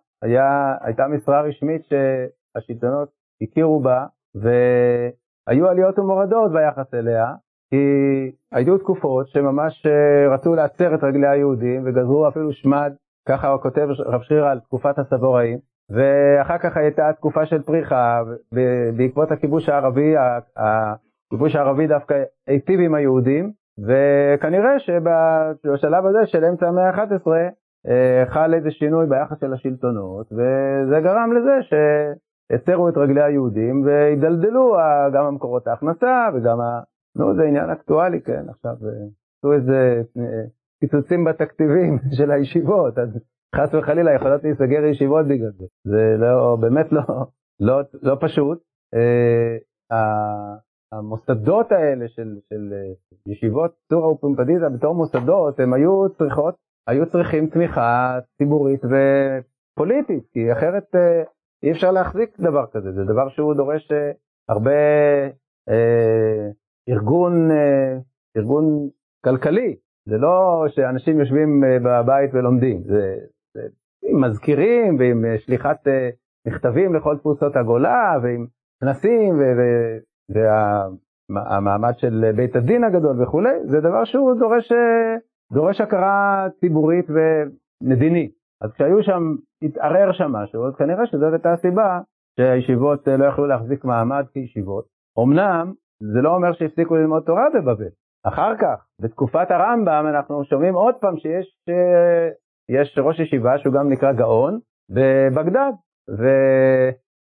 הייתה 0.81 1.07
משרה 1.07 1.41
רשמית 1.41 1.81
שהשלטונות 1.85 3.09
הכירו 3.41 3.79
בה, 3.79 4.05
והיו 4.35 5.67
עליות 5.67 5.99
ומורדות 5.99 6.51
ביחס 6.51 6.93
אליה, 6.93 7.33
כי 7.69 7.77
היו 8.51 8.77
תקופות 8.77 9.27
שממש 9.27 9.85
רצו 10.33 10.55
לעצר 10.55 10.95
את 10.95 11.03
רגלי 11.03 11.27
היהודים 11.27 11.83
וגזרו 11.85 12.27
אפילו 12.27 12.53
שמד 12.53 12.93
ככה 13.27 13.47
הוא 13.47 13.61
כותב 13.61 13.87
רב 13.99 14.21
שרירא 14.21 14.51
על 14.51 14.59
תקופת 14.59 14.99
הסבוראים, 14.99 15.57
ואחר 15.89 16.57
כך 16.57 16.77
הייתה 16.77 17.13
תקופה 17.13 17.45
של 17.45 17.61
פריחה, 17.61 18.21
בעקבות 18.97 19.31
הכיבוש 19.31 19.69
הערבי, 19.69 20.13
הכיבוש 20.55 21.55
הערבי 21.55 21.87
דווקא 21.87 22.23
היטיב 22.47 22.79
עם 22.79 22.95
היהודים, 22.95 23.51
וכנראה 23.79 24.79
שבשלב 24.79 26.05
הזה 26.05 26.25
של 26.25 26.45
אמצע 26.45 26.67
המאה 26.67 26.89
ה-11 26.89 27.27
אה, 27.87 28.23
חל 28.25 28.53
איזה 28.53 28.71
שינוי 28.71 29.05
ביחס 29.05 29.39
של 29.39 29.53
השלטונות, 29.53 30.27
וזה 30.31 30.99
גרם 31.03 31.33
לזה 31.33 31.57
שהצרו 31.61 32.89
את 32.89 32.97
רגלי 32.97 33.23
היהודים 33.23 33.85
והידלדלו 33.85 34.77
גם 35.13 35.25
המקורות 35.25 35.67
ההכנסה 35.67 36.27
וגם 36.33 36.61
ה... 36.61 36.79
נו, 37.15 37.35
זה 37.35 37.43
עניין 37.43 37.69
אקטואלי, 37.69 38.21
כן, 38.21 38.45
עכשיו 38.49 38.71
אה, 38.71 38.89
עשו 39.39 39.53
איזה 39.53 40.01
אה, 40.17 40.43
קיצוצים 40.85 41.23
בתקציבים 41.23 41.97
של 42.17 42.31
הישיבות, 42.31 42.97
אז 42.97 43.09
חס 43.55 43.73
וחלילה 43.73 44.13
יכולות 44.13 44.43
להיסגר 44.43 44.83
ישיבות 44.83 45.25
בגלל 45.25 45.51
זה. 45.57 45.65
זה 45.83 46.15
לא, 46.19 46.57
באמת 46.61 46.91
לא, 46.91 47.01
לא, 47.59 47.81
לא 48.01 48.17
פשוט. 48.19 48.61
אה, 48.95 49.57
המוסדות 50.91 51.71
האלה 51.71 52.07
של, 52.07 52.35
של 52.49 52.73
אה, 52.73 53.31
ישיבות 53.31 53.71
צורה 53.89 54.11
ופומפדיזה 54.11 54.69
בתור 54.69 54.95
מוסדות, 54.95 55.59
הם 55.59 55.73
היו 55.73 56.09
צריכות, 56.17 56.55
היו 56.87 57.09
צריכים 57.09 57.47
תמיכה 57.47 58.19
ציבורית 58.37 58.81
ופוליטית, 58.83 60.23
כי 60.33 60.51
אחרת 60.53 60.95
אה, 60.95 61.23
אי 61.63 61.71
אפשר 61.71 61.91
להחזיק 61.91 62.39
דבר 62.39 62.65
כזה, 62.71 62.91
זה 62.91 63.03
דבר 63.03 63.29
שהוא 63.29 63.53
דורש 63.53 63.91
הרבה 64.49 64.71
אה, 65.69 66.49
ארגון, 66.89 67.51
אה, 67.51 67.97
ארגון 68.37 68.89
כלכלי, 69.25 69.75
זה 70.09 70.17
לא 70.17 70.65
שאנשים 70.69 71.19
יושבים 71.19 71.63
אה, 71.63 71.77
בבית 71.79 72.33
ולומדים, 72.33 72.81
זה, 72.83 73.15
זה 73.53 73.61
עם 74.03 74.23
מזכירים 74.23 74.99
ועם 74.99 75.25
אה, 75.25 75.39
שליחת 75.39 75.87
אה, 75.87 76.09
מכתבים 76.47 76.95
לכל 76.95 77.17
תפוצות 77.17 77.55
הגולה 77.55 78.17
ועם 78.23 78.45
כנסים 78.81 79.35
והמעמד 81.29 81.93
של 81.97 82.31
בית 82.35 82.55
הדין 82.55 82.83
הגדול 82.83 83.23
וכולי, 83.23 83.63
זה 83.63 83.81
דבר 83.81 84.05
שהוא 84.05 84.39
דורש, 84.39 84.71
דורש 85.53 85.81
הכרה 85.81 86.47
ציבורית 86.59 87.05
ומדינית. 87.09 88.31
אז 88.61 88.73
כשהיו 88.73 89.03
שם, 89.03 89.35
התערער 89.61 90.11
שם 90.11 90.31
משהו, 90.31 90.67
אז 90.67 90.75
כנראה 90.75 91.05
שזאת 91.05 91.33
הייתה 91.33 91.53
הסיבה 91.53 91.99
שהישיבות 92.39 93.07
לא 93.07 93.25
יכלו 93.25 93.45
להחזיק 93.45 93.85
מעמד 93.85 94.25
כישיבות. 94.33 94.85
אמנם 95.23 95.73
זה 96.13 96.21
לא 96.21 96.35
אומר 96.35 96.53
שהפסיקו 96.53 96.95
ללמוד 96.95 97.23
תורה 97.23 97.45
בבבל, 97.55 97.89
אחר 98.27 98.57
כך, 98.61 98.85
בתקופת 99.01 99.51
הרמב"ם, 99.51 100.05
אנחנו 100.09 100.43
שומעים 100.43 100.73
עוד 100.73 100.95
פעם 100.95 101.17
שיש 101.17 101.55
יש 102.69 102.97
ראש 102.97 103.19
ישיבה 103.19 103.57
שהוא 103.57 103.73
גם 103.73 103.89
נקרא 103.89 104.11
גאון 104.11 104.59
בבגדד, 104.89 105.71
ו... 106.19 106.25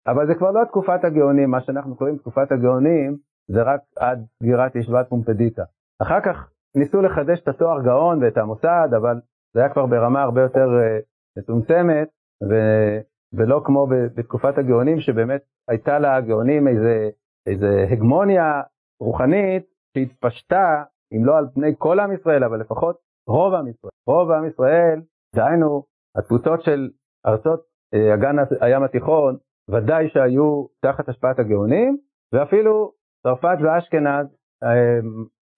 אבל 0.06 0.26
זה 0.26 0.34
כבר 0.34 0.50
לא 0.50 0.64
תקופת 0.64 1.04
הגאונים, 1.04 1.50
מה 1.50 1.60
שאנחנו 1.60 1.96
קוראים 1.96 2.16
תקופת 2.16 2.52
הגאונים 2.52 3.16
זה 3.50 3.62
רק 3.62 3.80
עד 3.96 4.24
סגירת 4.42 4.76
ישיבת 4.76 5.08
פומפדיטה. 5.08 5.62
אחר 6.02 6.20
כך 6.20 6.50
ניסו 6.76 7.02
לחדש 7.02 7.40
את 7.42 7.48
התואר 7.48 7.82
גאון 7.82 8.22
ואת 8.22 8.36
המוסד, 8.36 8.88
אבל 8.96 9.20
זה 9.54 9.60
היה 9.60 9.68
כבר 9.68 9.86
ברמה 9.86 10.22
הרבה 10.22 10.42
יותר 10.42 10.66
uh, 10.66 11.38
מצומצמת, 11.38 12.08
ו... 12.50 12.54
ולא 13.32 13.62
כמו 13.64 13.86
בתקופת 14.14 14.58
הגאונים, 14.58 15.00
שבאמת 15.00 15.42
הייתה 15.68 15.98
לגאונים 15.98 16.68
איזה, 16.68 17.10
איזה 17.46 17.86
הגמוניה 17.90 18.62
רוחנית 19.00 19.64
שהתפשטה 19.96 20.82
אם 21.12 21.24
לא 21.24 21.38
על 21.38 21.46
פני 21.54 21.74
כל 21.78 22.00
עם 22.00 22.12
ישראל, 22.12 22.44
אבל 22.44 22.60
לפחות 22.60 22.96
רוב 23.28 23.54
עם 23.54 23.68
ישראל. 23.68 23.90
רוב 24.06 24.30
עם 24.30 24.46
ישראל, 24.46 25.00
דהיינו, 25.34 25.84
התפוצות 26.16 26.62
של 26.62 26.90
ארצות 27.26 27.60
אה, 27.94 28.14
אגן 28.14 28.36
הים 28.60 28.82
התיכון, 28.82 29.36
ודאי 29.70 30.08
שהיו 30.08 30.66
תחת 30.80 31.08
השפעת 31.08 31.38
הגאונים, 31.38 31.96
ואפילו 32.32 32.92
צרפת 33.22 33.56
ואשכנז 33.62 34.26
אה, 34.62 34.98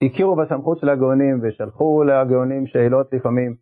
הכירו 0.02 0.36
בסמכות 0.36 0.78
של 0.78 0.88
הגאונים 0.88 1.40
ושלחו 1.42 2.02
לגאונים 2.04 2.66
שאלות 2.66 3.12
לפעמים, 3.12 3.56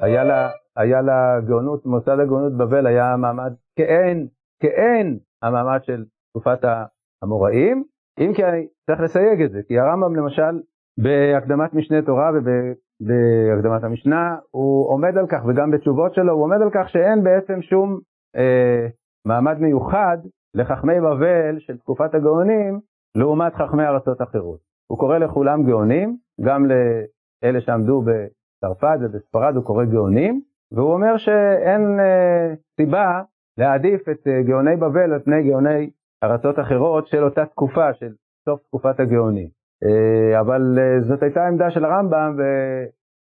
היה 0.00 0.24
לה, 0.24 0.50
היה 0.76 1.02
לה 1.02 1.40
גאונות, 1.46 1.86
מוסד 1.86 2.20
הגאונות 2.20 2.52
בבל 2.56 2.86
היה 2.86 3.16
מעמד 3.16 3.52
כאין, 3.76 4.28
כאין 4.62 5.18
המעמד 5.42 5.80
של 5.82 6.04
תקופת 6.30 6.58
האמוראים, 6.64 7.84
אם 8.18 8.32
כי 8.34 8.42
צריך 8.86 9.00
לסייג 9.00 9.42
את 9.42 9.50
זה, 9.52 9.60
כי 9.68 9.78
הרמב"ם 9.78 10.16
למשל 10.16 10.60
בהקדמת 10.98 11.74
משנה 11.74 12.02
תורה 12.02 12.30
ובהקדמת 12.34 13.84
המשנה 13.84 14.36
הוא 14.50 14.88
עומד 14.88 15.18
על 15.18 15.26
כך, 15.26 15.44
וגם 15.48 15.70
בתשובות 15.70 16.14
שלו 16.14 16.32
הוא 16.32 16.42
עומד 16.42 16.62
על 16.62 16.70
כך 16.74 16.88
שאין 16.88 17.22
בעצם 17.22 17.62
שום 17.62 17.98
אה, 18.36 18.86
מעמד 19.24 19.58
מיוחד 19.60 20.18
לחכמי 20.54 21.00
בבל 21.00 21.58
של 21.58 21.78
תקופת 21.78 22.14
הגאונים 22.14 22.80
לעומת 23.14 23.54
חכמי 23.54 23.84
ארצות 23.84 24.22
אחרות. 24.22 24.60
הוא 24.90 24.98
קורא 24.98 25.18
לכולם 25.18 25.64
גאונים, 25.66 26.16
גם 26.40 26.66
לאלה 26.66 27.60
שעמדו 27.60 28.02
בצרפת 28.02 28.98
ובספרד 29.00 29.56
הוא 29.56 29.64
קורא 29.64 29.84
גאונים, 29.84 30.42
והוא 30.72 30.92
אומר 30.92 31.16
שאין 31.16 32.00
אה, 32.00 32.54
סיבה 32.76 33.22
להעדיף 33.58 34.08
את 34.08 34.26
אה, 34.26 34.42
גאוני 34.42 34.76
בבל 34.76 35.12
על 35.12 35.20
פני 35.20 35.42
גאוני 35.42 35.90
ארצות 36.24 36.58
אחרות 36.58 37.06
של 37.06 37.24
אותה 37.24 37.46
תקופה, 37.46 37.94
של 37.94 38.12
סוף 38.44 38.62
תקופת 38.62 39.00
הגאונים. 39.00 39.48
אה, 39.84 40.40
אבל 40.40 40.78
אה, 40.78 41.00
זאת 41.08 41.22
הייתה 41.22 41.46
עמדה 41.46 41.70
של 41.70 41.84
הרמב"ם 41.84 42.36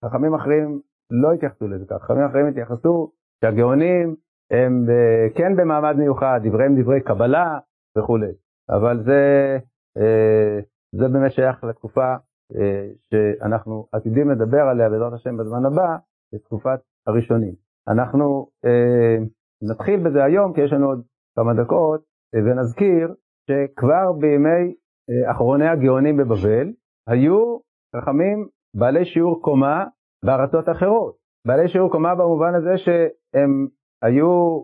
וחכמים 0.04 0.34
אחרים 0.34 0.82
לא 1.12 1.34
התייחסו 1.34 1.68
לזה 1.68 1.86
כך, 1.90 2.04
חכמים 2.04 2.26
אחרים 2.26 2.48
התייחסו 2.48 3.12
שהגאונים 3.42 4.16
הם 4.52 4.86
אה, 4.90 5.28
כן 5.36 5.56
במעמד 5.56 5.96
מיוחד, 5.98 6.40
דבריהם 6.44 6.82
דברי 6.82 7.02
קבלה 7.02 7.60
וכולי, 7.98 8.32
אבל 8.70 9.04
זה, 9.04 9.58
זה 10.92 11.08
באמת 11.08 11.32
שייך 11.32 11.64
לתקופה 11.64 12.16
שאנחנו 13.12 13.88
עתידים 13.92 14.30
לדבר 14.30 14.62
עליה 14.62 14.90
בעזרת 14.90 15.14
השם 15.14 15.38
בזמן 15.38 15.66
הבא, 15.66 15.98
לתקופת 16.34 16.80
הראשונים. 17.08 17.54
אנחנו 17.88 18.48
נתחיל 19.62 20.00
בזה 20.00 20.24
היום 20.24 20.54
כי 20.54 20.62
יש 20.62 20.74
לנו 20.74 20.88
עוד 20.88 21.02
כמה 21.36 21.54
דקות 21.54 22.02
ונזכיר 22.36 23.14
שכבר 23.48 24.12
בימי 24.12 24.74
אחרוני 25.32 25.68
הגאונים 25.68 26.18
בבבל 26.18 26.74
היו 27.08 27.58
חכמים 27.96 28.48
בעלי 28.74 29.06
שיעור 29.06 29.42
קומה 29.42 29.86
בארצות 30.26 30.70
אחרות. 30.70 31.16
בעלי 31.48 31.70
שיעור 31.70 31.92
קומה 31.92 32.16
במובן 32.16 32.56
הזה 32.56 32.78
שהם 32.78 33.68
היו 34.02 34.64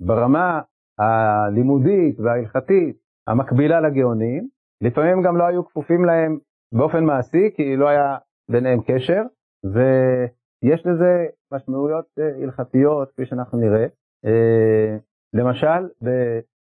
ברמה 0.00 0.60
הלימודית 0.98 2.20
וההלכתית 2.20 2.96
המקבילה 3.26 3.80
לגאונים, 3.80 4.48
לפעמים 4.80 5.22
גם 5.22 5.36
לא 5.36 5.44
היו 5.44 5.66
כפופים 5.66 6.04
להם 6.04 6.38
באופן 6.74 7.04
מעשי 7.04 7.50
כי 7.56 7.76
לא 7.76 7.88
היה 7.88 8.16
ביניהם 8.50 8.80
קשר, 8.86 9.22
ויש 9.64 10.86
לזה 10.86 11.26
משמעויות 11.52 12.04
אה, 12.18 12.42
הלכתיות 12.42 13.10
כפי 13.10 13.26
שאנחנו 13.26 13.58
נראה. 13.58 13.86
אה, 14.24 14.96
למשל 15.34 15.88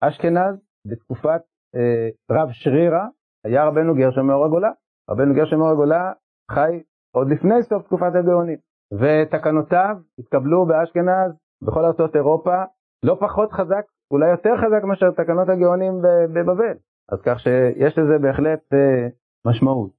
באשכנז 0.02 0.56
בתקופת 0.86 1.42
אה, 1.76 2.10
רב 2.32 2.50
שרירה 2.52 3.08
היה 3.46 3.66
רבנו 3.66 3.96
גרשם 3.96 4.26
מאור 4.26 4.46
הגולה. 4.46 4.72
רבנו 5.10 5.34
גרשם 5.34 5.58
מאור 5.58 5.70
הגולה 5.70 6.12
חי 6.52 6.82
עוד 7.16 7.30
לפני 7.30 7.64
סוף 7.64 7.86
תקופת 7.86 8.16
הגאונים, 8.16 8.58
ותקנותיו 8.94 9.98
התקבלו 10.20 10.66
באשכנז, 10.66 11.32
בכל 11.62 11.86
ארצות 11.86 12.16
אירופה, 12.16 12.64
לא 13.04 13.18
פחות 13.20 13.52
חזק, 13.52 13.86
אולי 14.12 14.30
יותר 14.30 14.58
חזק 14.58 14.84
מאשר 14.84 15.12
תקנות 15.12 15.50
הגאונים 15.50 16.02
בבבל. 16.34 16.78
אז 17.12 17.22
כך 17.22 17.40
שיש 17.40 17.98
לזה 17.98 18.18
בהחלט 18.22 18.74
אה, 18.74 19.08
משמעות. 19.48 19.92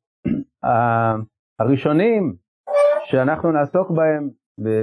הראשונים 1.61 2.35
שאנחנו 3.05 3.53
נעסוק 3.53 3.91
בהם 3.91 4.31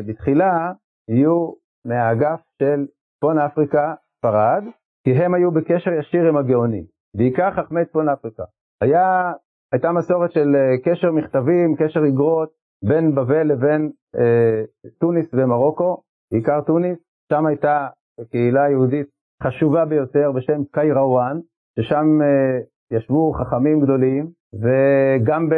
בתחילה 0.07 0.71
יהיו 1.09 1.51
מהאגף 1.85 2.41
של 2.61 2.85
צפון 3.17 3.39
אפריקה, 3.39 3.93
ספרד, 4.17 4.63
כי 5.07 5.13
הם 5.13 5.33
היו 5.33 5.51
בקשר 5.51 5.93
ישיר 5.93 6.27
עם 6.27 6.37
הגאונים, 6.37 6.83
בעיקר 7.17 7.51
חכמי 7.51 7.85
צפון 7.85 8.09
אפריקה. 8.09 8.43
היה, 8.81 9.33
הייתה 9.71 9.91
מסורת 9.91 10.31
של 10.31 10.55
אה, 10.55 10.77
קשר 10.83 11.11
מכתבים, 11.11 11.75
קשר 11.75 12.03
איגרות, 12.03 12.49
בין 12.85 13.15
בבל 13.15 13.43
לבין 13.47 13.91
אה, 14.15 14.63
טוניס 14.99 15.25
ומרוקו, 15.33 16.01
בעיקר 16.31 16.61
טוניס, 16.61 16.97
שם 17.31 17.45
הייתה 17.45 17.87
קהילה 18.31 18.69
יהודית 18.69 19.07
חשובה 19.43 19.85
ביותר 19.85 20.31
בשם 20.31 20.61
קיירוואן, 20.71 21.39
ששם 21.79 22.21
אה, 22.21 22.59
ישבו 22.97 23.33
חכמים 23.33 23.81
גדולים, 23.81 24.31
וגם 24.53 25.49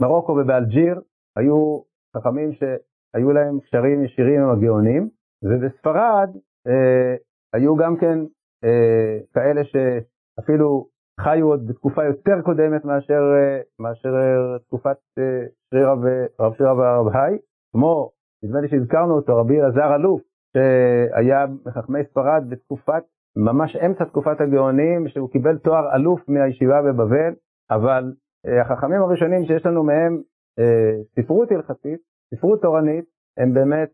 במרוקו 0.00 0.32
ובאלג'יר 0.32 1.00
היו 1.36 1.80
חכמים 2.16 2.52
שהיו 2.52 3.32
להם 3.32 3.60
קשרים 3.60 4.04
ישירים 4.04 4.40
עם 4.40 4.50
הגאונים, 4.50 5.08
ובספרד 5.42 6.30
אה, 6.66 7.14
היו 7.52 7.76
גם 7.76 7.96
כן 7.96 8.18
כאלה 9.34 9.60
שאפילו 9.64 10.86
חיו 11.20 11.46
עוד 11.46 11.66
בתקופה 11.66 12.04
יותר 12.04 12.42
קודמת 12.44 12.84
מאשר, 12.84 13.22
אה, 13.34 13.60
מאשר 13.78 14.14
אה, 14.16 14.58
תקופת 14.58 14.96
שרירה 15.70 15.94
ורב 16.02 16.54
שרירה 16.58 16.74
והרב 16.74 17.16
היי, 17.16 17.38
כמו, 17.72 18.10
נדמה 18.44 18.60
לי 18.60 18.68
שהזכרנו 18.68 19.14
אותו, 19.14 19.36
רבי 19.36 19.60
אלעזר 19.60 19.94
אלוף, 19.94 20.20
שהיה 20.56 21.46
מחכמי 21.66 22.04
ספרד 22.10 22.44
בתקופת, 22.48 23.02
ממש 23.36 23.76
אמצע 23.76 24.04
תקופת 24.04 24.40
הגאונים, 24.40 25.08
שהוא 25.08 25.30
קיבל 25.30 25.58
תואר 25.58 25.94
אלוף 25.96 26.28
מהישיבה 26.28 26.82
בבבל, 26.82 27.34
אבל 27.70 28.12
החכמים 28.60 29.02
הראשונים 29.02 29.44
שיש 29.44 29.66
לנו 29.66 29.82
מהם 29.84 30.20
ספרות 31.20 31.50
הלכתית, 31.50 32.00
ספרות 32.34 32.62
תורנית, 32.62 33.04
הם 33.38 33.54
באמת 33.54 33.90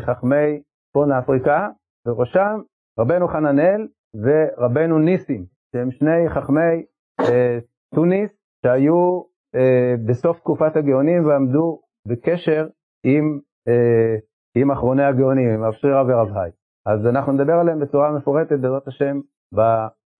חכמי 0.00 0.62
צפון 0.90 1.12
אפריקה, 1.12 1.68
וראשם 2.06 2.60
רבנו 2.98 3.28
חננאל 3.28 3.88
ורבנו 4.14 4.98
ניסים, 4.98 5.44
שהם 5.72 5.90
שני 5.90 6.28
חכמי 6.28 6.84
אה, 7.20 7.58
טוניס 7.94 8.30
שהיו 8.62 9.22
אה, 9.54 9.94
בסוף 10.06 10.38
תקופת 10.38 10.76
הגאונים 10.76 11.26
ועמדו 11.26 11.80
בקשר 12.06 12.68
עם, 13.04 13.38
אה, 13.68 14.16
עם 14.54 14.70
אחרוני 14.70 15.04
הגאונים, 15.04 15.48
עם 15.48 15.64
רב 15.64 15.72
שרירא 15.72 16.02
ורב 16.02 16.36
היי. 16.36 16.50
אז 16.86 17.06
אנחנו 17.06 17.32
נדבר 17.32 17.52
עליהם 17.52 17.80
בצורה 17.80 18.12
מפורטת 18.12 18.58
בעזרת 18.58 18.88
השם 18.88 19.20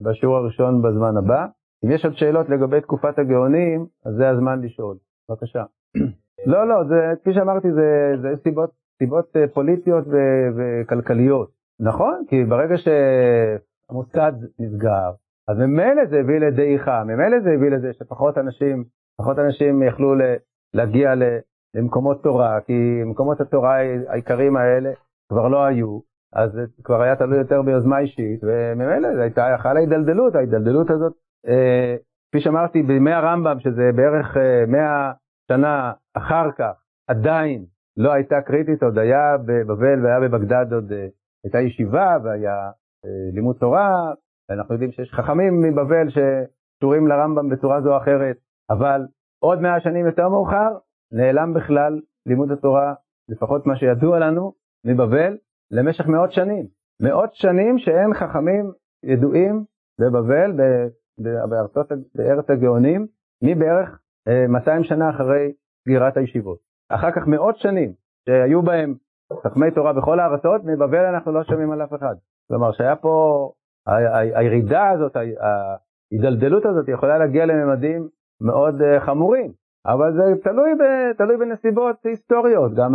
בשיעור 0.03 0.37
הראשון 0.37 0.83
בזמן 0.83 1.17
הבא. 1.17 1.47
אם 1.85 1.91
יש 1.91 2.05
עוד 2.05 2.17
שאלות 2.17 2.49
לגבי 2.49 2.81
תקופת 2.81 3.19
הגאונים, 3.19 3.87
אז 4.07 4.15
זה 4.15 4.29
הזמן 4.29 4.61
לשאול. 4.63 4.97
בבקשה. 5.31 5.65
לא, 6.53 6.69
לא, 6.69 6.85
זה, 6.85 7.13
כפי 7.21 7.35
שאמרתי, 7.35 7.73
זה, 7.73 8.13
זה 8.23 8.29
סיבות, 8.43 8.71
סיבות 8.99 9.37
אה, 9.37 9.49
פוליטיות 9.49 10.05
ו, 10.07 10.17
וכלכליות. 10.57 11.51
נכון, 11.81 12.25
כי 12.29 12.45
ברגע 12.45 12.77
ש... 12.77 12.89
המוסד 13.91 14.33
נסגר, 14.59 15.11
אז 15.49 15.59
ממילא 15.59 16.07
זה 16.11 16.19
הביא 16.21 16.39
לדעיכה, 16.39 17.05
ממילא 17.05 17.41
זה 17.41 17.51
הביא 17.51 17.71
לזה 17.71 17.93
שפחות 17.93 18.39
אנשים, 18.39 18.85
פחות 19.19 19.39
אנשים 19.39 19.83
יכלו 19.83 20.15
להגיע 20.75 21.15
למקומות 21.75 22.23
תורה, 22.23 22.61
כי 22.61 23.03
מקומות 23.07 23.41
התורה 23.41 23.77
העיקריים 24.09 24.57
האלה 24.57 24.91
כבר 25.29 25.49
לא 25.49 25.65
היו, 25.65 25.99
אז 26.33 26.53
זה 26.53 26.65
כבר 26.85 27.03
היה 27.03 27.17
תלוי 27.17 27.39
יותר 27.39 27.63
ביוזמה 27.63 27.99
אישית, 27.99 28.41
וממילא 28.43 29.15
זה 29.15 29.23
הייתה, 29.23 29.57
חלה 29.59 29.81
הידלדלות, 29.81 30.35
ההידלדלות 30.35 30.91
הזאת, 30.91 31.13
אה, 31.49 31.97
כפי 32.29 32.41
שאמרתי, 32.41 32.83
בימי 32.83 33.13
הרמב"ם, 33.13 33.61
שזה 33.61 33.91
בערך 33.95 34.37
אה, 34.37 34.65
100 34.67 35.13
שנה 35.49 35.93
אחר 36.15 36.53
כך, 36.59 36.73
עדיין 37.09 37.65
לא 37.97 38.13
הייתה 38.13 38.41
קריטית, 38.41 38.83
עוד 38.83 38.99
היה 38.99 39.37
בבבל 39.47 40.05
והיה 40.05 40.21
בבגדד 40.21 40.73
עוד, 40.73 40.93
אה, 40.93 41.07
הייתה 41.45 41.61
ישיבה 41.61 42.17
והיה 42.25 42.71
לימוד 43.33 43.57
תורה, 43.57 44.13
אנחנו 44.51 44.75
יודעים 44.75 44.93
שיש 44.93 45.11
חכמים 45.13 45.61
מבבל 45.63 46.07
שקשורים 46.09 47.07
לרמב"ם 47.07 47.49
בצורה 47.49 47.81
זו 47.81 47.93
או 47.93 47.97
אחרת, 47.97 48.37
אבל 48.71 49.01
עוד 49.43 49.61
מאה 49.61 49.81
שנים 49.81 50.07
יותר 50.07 50.29
מאוחר 50.29 50.69
נעלם 51.13 51.55
בכלל 51.55 52.01
לימוד 52.27 52.51
התורה, 52.51 52.95
לפחות 53.29 53.67
מה 53.67 53.77
שידוע 53.77 54.19
לנו, 54.19 54.53
מבבל, 54.87 55.37
למשך 55.71 56.07
מאות 56.07 56.33
שנים. 56.33 56.67
מאות 57.03 57.35
שנים 57.35 57.79
שאין 57.79 58.15
חכמים 58.15 58.73
ידועים 59.05 59.65
בבבל, 60.01 60.53
בארצות, 61.49 61.87
בארץ 62.15 62.51
הגאונים, 62.51 63.07
מבערך 63.43 63.99
200 64.49 64.83
אה, 64.83 64.89
שנה 64.89 65.11
אחרי 65.11 65.53
סגירת 65.83 66.17
הישיבות. 66.17 66.59
אחר 66.89 67.11
כך 67.11 67.27
מאות 67.27 67.57
שנים 67.57 67.93
שהיו 68.29 68.63
בהם 68.63 68.95
חכמי 69.45 69.71
תורה 69.71 69.93
בכל 69.93 70.21
הארצות, 70.21 70.65
מבבל 70.65 71.05
אנחנו 71.05 71.33
לא 71.33 71.45
שומעים 71.45 71.73
על 71.73 71.83
אף 71.83 71.95
אחד. 71.95 72.15
כלומר 72.49 72.73
שהיה 72.73 72.97
פה, 72.97 73.51
הירידה 74.35 74.91
הזאת, 74.91 75.17
ההידלדלות 76.11 76.67
הזאת 76.67 76.89
יכולה 76.89 77.19
להגיע 77.19 77.47
לממדים 77.47 78.09
מאוד 78.41 78.83
אה, 78.83 79.01
חמורים, 79.01 79.53
אבל 79.87 80.13
זה 80.13 80.43
תלוי, 80.43 80.71
ב, 80.75 81.13
תלוי 81.19 81.37
בנסיבות 81.37 81.97
היסטוריות, 82.05 82.75
גם 82.75 82.93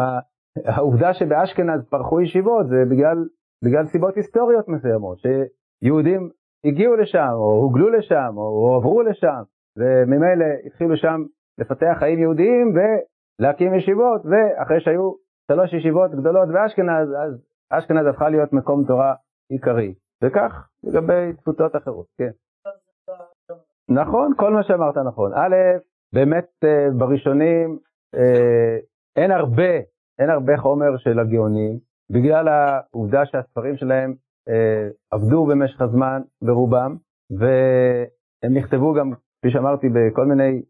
העובדה 0.65 1.13
שבאשכנז 1.13 1.85
פרחו 1.89 2.21
ישיבות 2.21 2.67
זה 2.67 2.83
בגלל, 2.91 3.17
בגלל 3.63 3.85
סיבות 3.85 4.15
היסטוריות 4.15 4.67
מסוימות, 4.67 5.17
שיהודים 5.19 6.29
הגיעו 6.65 6.95
לשם, 6.95 7.29
או 7.33 7.51
הוגלו 7.51 7.89
לשם, 7.89 8.33
או 8.37 8.43
הועברו 8.43 9.01
לשם, 9.01 9.41
וממילא 9.77 10.45
התחילו 10.65 10.97
שם 10.97 11.23
לפתח 11.57 11.95
חיים 11.99 12.19
יהודיים 12.19 12.73
ולהקים 12.75 13.73
ישיבות, 13.73 14.21
ואחרי 14.25 14.79
שהיו 14.81 15.11
שלוש 15.51 15.73
ישיבות 15.73 16.11
גדולות 16.11 16.49
באשכנז, 16.49 17.09
אז 17.09 17.41
אשכנז 17.69 18.07
הפכה 18.07 18.29
להיות 18.29 18.53
מקום 18.53 18.83
תורה 18.87 19.13
עיקרי, 19.49 19.93
וכך 20.23 20.67
לגבי 20.83 21.33
תפוצות 21.33 21.75
אחרות, 21.75 22.05
כן. 22.17 22.31
נכון, 23.89 24.33
כל 24.37 24.53
מה 24.53 24.63
שאמרת 24.63 24.97
נכון. 24.97 25.33
א', 25.33 25.55
באמת 26.13 26.49
אה, 26.63 26.87
בראשונים 26.97 27.79
אה, 28.15 28.77
אין 29.15 29.31
הרבה, 29.31 29.73
אין 30.19 30.29
הרבה 30.29 30.57
חומר 30.57 30.97
של 30.97 31.19
הגאונים, 31.19 31.79
בגלל 32.09 32.47
העובדה 32.47 33.25
שהספרים 33.25 33.77
שלהם 33.77 34.13
אה, 34.49 34.87
עבדו 35.11 35.45
במשך 35.45 35.81
הזמן 35.81 36.21
ברובם, 36.41 36.95
והם 37.39 38.57
נכתבו 38.57 38.93
גם, 38.93 39.11
כפי 39.13 39.51
שאמרתי, 39.51 39.87
בכל 39.89 40.25
מיני 40.25 40.61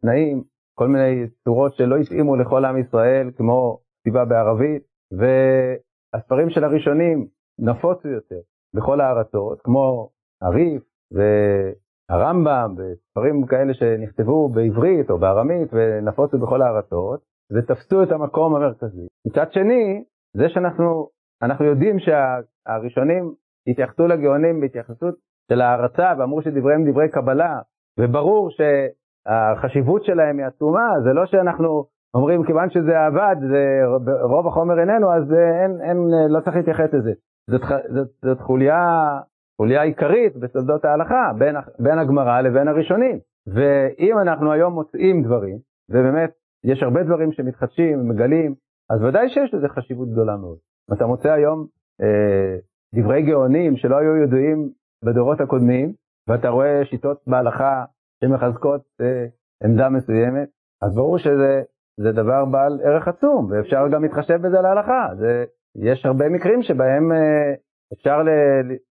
תנאים, 0.00 0.42
כל 0.74 0.88
מיני 0.88 1.26
צורות 1.44 1.74
שלא 1.74 1.96
התאימו 1.96 2.36
לכל 2.36 2.64
עם 2.64 2.78
ישראל, 2.78 3.30
כמו 3.36 3.78
כתיבה 4.00 4.24
בערבית, 4.24 4.82
והספרים 5.12 6.50
של 6.50 6.64
הראשונים 6.64 7.26
נפוצו 7.58 8.08
יותר 8.08 8.40
בכל 8.74 9.00
הארצות, 9.00 9.60
כמו 9.60 10.08
הריף 10.42 10.82
והרמב"ם 11.12 12.74
וספרים 12.76 13.46
כאלה 13.46 13.74
שנכתבו 13.74 14.48
בעברית 14.48 15.10
או 15.10 15.18
בארמית 15.18 15.68
ונפוצו 15.72 16.38
בכל 16.38 16.62
הארצות, 16.62 17.20
ותפסו 17.52 18.02
את 18.02 18.12
המקום 18.12 18.54
המרכזי. 18.54 19.06
מצד 19.26 19.52
שני, 19.52 20.04
זה 20.36 20.48
שאנחנו 20.48 21.08
אנחנו 21.42 21.64
יודעים 21.64 21.96
שהראשונים 21.98 23.34
התייחסו 23.66 24.06
לגאונים 24.06 24.60
בהתייחסות 24.60 25.14
של 25.52 25.60
הערצה 25.60 26.12
ואמרו 26.18 26.42
שדבריהם 26.42 26.90
דברי 26.90 27.08
קבלה, 27.08 27.58
וברור 28.00 28.50
שהחשיבות 28.50 30.04
שלהם 30.04 30.38
היא 30.38 30.46
עצומה, 30.46 30.88
זה 31.04 31.12
לא 31.12 31.26
שאנחנו 31.26 31.84
אומרים 32.14 32.44
כיוון 32.44 32.70
שזה 32.70 33.06
עבד, 33.06 33.36
זה, 33.50 33.80
רוב 34.22 34.46
החומר 34.46 34.80
איננו, 34.80 35.12
אז 35.12 35.32
אין, 35.32 35.80
אין, 35.80 35.96
לא 36.28 36.40
צריך 36.40 36.56
להתייחס 36.56 36.94
לזה. 36.94 37.12
זאת, 37.48 37.60
זאת, 37.94 38.08
זאת 38.22 38.40
חוליה, 38.40 39.08
חוליה 39.56 39.82
עיקרית 39.82 40.36
בסודות 40.36 40.84
ההלכה, 40.84 41.32
בין, 41.38 41.56
בין 41.78 41.98
הגמרא 41.98 42.40
לבין 42.40 42.68
הראשונים. 42.68 43.18
ואם 43.46 44.18
אנחנו 44.18 44.52
היום 44.52 44.74
מוצאים 44.74 45.22
דברים, 45.22 45.58
ובאמת 45.90 46.30
יש 46.64 46.82
הרבה 46.82 47.02
דברים 47.02 47.32
שמתחדשים, 47.32 48.00
ומגלים, 48.00 48.54
אז 48.90 49.02
ודאי 49.02 49.28
שיש 49.28 49.54
לזה 49.54 49.68
חשיבות 49.68 50.08
גדולה 50.08 50.36
מאוד. 50.36 50.58
אתה 50.92 51.06
מוצא 51.06 51.32
היום 51.32 51.66
אה, 52.02 52.56
דברי 52.94 53.22
גאונים 53.22 53.76
שלא 53.76 53.96
היו 53.96 54.16
ידועים 54.16 54.70
בדורות 55.04 55.40
הקודמים, 55.40 55.92
ואתה 56.28 56.48
רואה 56.48 56.84
שיטות 56.84 57.20
בהלכה 57.26 57.84
שמחזקות 58.24 58.82
אה, 59.00 59.26
עמדה 59.64 59.88
מסוימת, 59.88 60.48
אז 60.82 60.94
ברור 60.94 61.18
שזה 61.18 61.62
זה 62.00 62.12
דבר 62.12 62.44
בעל 62.44 62.80
ערך 62.84 63.08
עצום, 63.08 63.50
ואפשר 63.50 63.88
גם 63.92 64.02
להתחשב 64.02 64.36
בזה 64.42 64.60
להלכה. 64.60 65.08
זה, 65.18 65.44
יש 65.76 66.06
הרבה 66.06 66.28
מקרים 66.28 66.62
שבהם 66.62 67.12
אה, 67.12 67.54
אפשר 67.92 68.18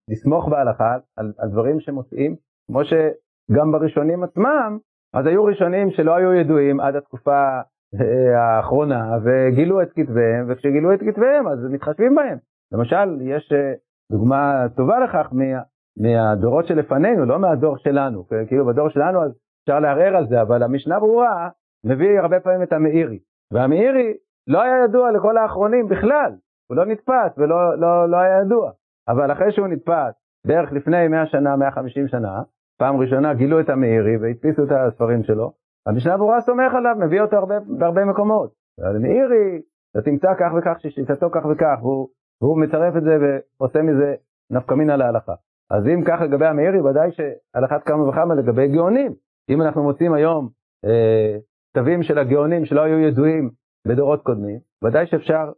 לסמוך 0.09 0.49
בהלכה 0.49 0.97
על, 1.17 1.33
על 1.37 1.49
דברים 1.49 1.79
שמוצאים, 1.79 2.35
כמו 2.67 2.81
שגם 2.85 3.71
בראשונים 3.71 4.23
עצמם, 4.23 4.77
אז 5.13 5.25
היו 5.25 5.43
ראשונים 5.43 5.91
שלא 5.91 6.15
היו 6.15 6.33
ידועים 6.33 6.79
עד 6.79 6.95
התקופה 6.95 7.59
אה, 8.01 8.39
האחרונה, 8.39 9.17
וגילו 9.23 9.81
את 9.81 9.89
כתביהם, 9.95 10.45
וכשגילו 10.49 10.93
את 10.93 10.99
כתביהם 10.99 11.47
אז 11.47 11.59
מתחשבים 11.69 12.15
בהם. 12.15 12.37
למשל, 12.71 13.21
יש 13.21 13.51
אה, 13.51 13.73
דוגמה 14.11 14.65
טובה 14.75 14.99
לכך 14.99 15.29
מה, 15.31 15.61
מהדורות 15.97 16.67
שלפנינו, 16.67 17.25
לא 17.25 17.39
מהדור 17.39 17.77
שלנו, 17.77 18.27
כאילו 18.47 18.65
בדור 18.65 18.89
שלנו 18.89 19.23
אז 19.23 19.31
אפשר 19.63 19.79
לערער 19.79 20.15
על 20.15 20.27
זה, 20.27 20.41
אבל 20.41 20.63
המשנה 20.63 20.99
ברורה 20.99 21.49
מביא 21.85 22.19
הרבה 22.19 22.39
פעמים 22.39 22.63
את 22.63 22.73
המאירי, 22.73 23.19
והמאירי 23.51 24.13
לא 24.47 24.61
היה 24.61 24.83
ידוע 24.83 25.11
לכל 25.11 25.37
האחרונים 25.37 25.87
בכלל, 25.87 26.31
הוא 26.73 26.77
לא 26.77 26.85
נתפס 26.85 27.37
ולא 27.37 27.79
לא, 27.79 28.09
לא 28.09 28.17
היה 28.17 28.41
ידוע, 28.41 28.71
אבל 29.07 29.31
אחרי 29.31 29.51
שהוא 29.51 29.67
נתפס, 29.67 30.13
בערך 30.47 30.71
לפני 30.71 31.07
100 31.07 31.25
שנה, 31.25 31.55
150 31.55 32.07
שנה, 32.07 32.41
פעם 32.79 32.97
ראשונה 32.97 33.33
גילו 33.33 33.59
את 33.59 33.69
המאירי 33.69 34.17
והדפיסו 34.17 34.63
את 34.63 34.71
הספרים 34.71 35.23
שלו, 35.23 35.53
המשנה 35.87 36.17
ברורה 36.17 36.41
סומך 36.41 36.73
עליו, 36.73 36.95
מביא 36.99 37.21
אותו 37.21 37.35
הרבה, 37.37 37.55
בהרבה 37.67 38.05
מקומות. 38.05 38.53
המאירי, 38.81 39.61
אתה 39.91 40.01
תמצא 40.01 40.33
כך 40.39 40.51
וכך 40.57 40.75
ששיטתו 40.79 41.29
כך 41.31 41.45
וכך, 41.45 41.77
והוא, 41.81 42.07
והוא 42.41 42.59
מצרף 42.59 42.95
את 42.97 43.03
זה 43.03 43.17
ועושה 43.21 43.81
מזה 43.81 44.15
נפקא 44.51 44.73
מינה 44.73 44.97
להלכה. 44.97 45.33
אז 45.71 45.87
אם 45.87 46.01
כך 46.07 46.21
לגבי 46.21 46.45
המאירי, 46.45 46.81
ודאי 46.81 47.11
שעל 47.11 47.65
אחת 47.65 47.83
כמה 47.83 48.09
וכמה 48.09 48.35
לגבי 48.35 48.67
גאונים. 48.67 49.13
אם 49.49 49.61
אנחנו 49.61 49.83
מוצאים 49.83 50.13
היום 50.13 50.49
אה, 50.85 51.37
כתבים 51.73 52.03
של 52.03 52.17
הגאונים 52.17 52.65
שלא 52.65 52.81
היו 52.81 52.99
ידועים 52.99 53.49
בדורות 53.87 54.23
קודמים, 54.23 54.59
ודאי 54.83 55.07
שאפשר 55.07 55.51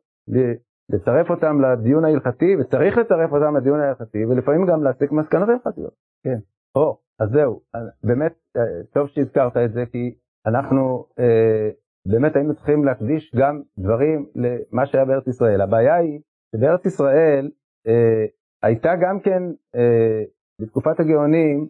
לצרף 0.89 1.29
אותם 1.29 1.61
לדיון 1.61 2.05
ההלכתי, 2.05 2.55
וצריך 2.59 2.97
לצרף 2.97 3.31
אותם 3.31 3.55
לדיון 3.55 3.79
ההלכתי, 3.79 4.25
ולפעמים 4.25 4.65
גם 4.65 4.83
להסיק 4.83 5.11
מסקנות 5.11 5.49
הלכתיות. 5.49 5.93
כן. 6.23 6.39
או, 6.75 6.97
אז 7.19 7.29
זהו, 7.29 7.61
באמת 8.03 8.33
אה, 8.57 8.61
טוב 8.93 9.07
שהזכרת 9.07 9.57
את 9.57 9.73
זה, 9.73 9.85
כי 9.91 10.15
אנחנו 10.47 11.05
אה, 11.19 11.69
באמת 12.07 12.35
היינו 12.35 12.55
צריכים 12.55 12.83
להקדיש 12.83 13.35
גם 13.35 13.61
דברים 13.77 14.25
למה 14.35 14.85
שהיה 14.85 15.05
בארץ 15.05 15.27
ישראל. 15.27 15.61
הבעיה 15.61 15.95
היא 15.95 16.19
שבארץ 16.55 16.85
ישראל 16.85 17.49
אה, 17.87 18.25
הייתה 18.63 18.95
גם 19.01 19.19
כן, 19.19 19.43
אה, 19.75 20.23
בתקופת 20.61 20.99
הגאונים, 20.99 21.67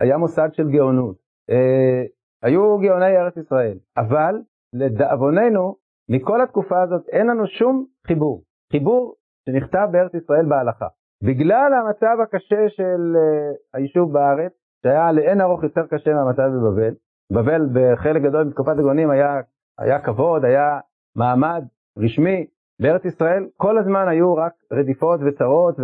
היה 0.00 0.16
מוסד 0.16 0.48
של 0.52 0.70
גאונות. 0.70 1.16
אה, 1.50 2.02
היו 2.42 2.78
גאוני 2.78 3.16
ארץ 3.16 3.36
ישראל, 3.36 3.78
אבל 3.96 4.34
לדאבוננו, 4.72 5.76
מכל 6.08 6.40
התקופה 6.40 6.82
הזאת 6.82 7.08
אין 7.08 7.26
לנו 7.26 7.46
שום 7.46 7.86
חיבור. 8.06 8.42
חיבור 8.72 9.14
שנכתב 9.46 9.88
בארץ 9.92 10.14
ישראל 10.14 10.46
בהלכה. 10.46 10.86
בגלל 11.22 11.72
המצב 11.74 12.16
הקשה 12.22 12.68
של 12.68 13.16
uh, 13.16 13.56
היישוב 13.74 14.12
בארץ, 14.12 14.52
שהיה 14.82 15.12
לאין 15.12 15.40
ארוך 15.40 15.62
יותר 15.62 15.86
קשה 15.90 16.14
מהמצב 16.14 16.42
בבבל, 16.42 16.94
בבל 17.32 17.68
בחלק 17.72 18.22
גדול 18.22 18.44
מתקופת 18.44 18.72
הגאונים 18.78 19.10
היה, 19.10 19.40
היה 19.78 19.98
כבוד, 19.98 20.44
היה 20.44 20.78
מעמד 21.16 21.64
רשמי, 21.98 22.46
בארץ 22.80 23.04
ישראל 23.04 23.46
כל 23.56 23.78
הזמן 23.78 24.08
היו 24.08 24.34
רק 24.34 24.52
רדיפות 24.72 25.20
וצרות 25.26 25.76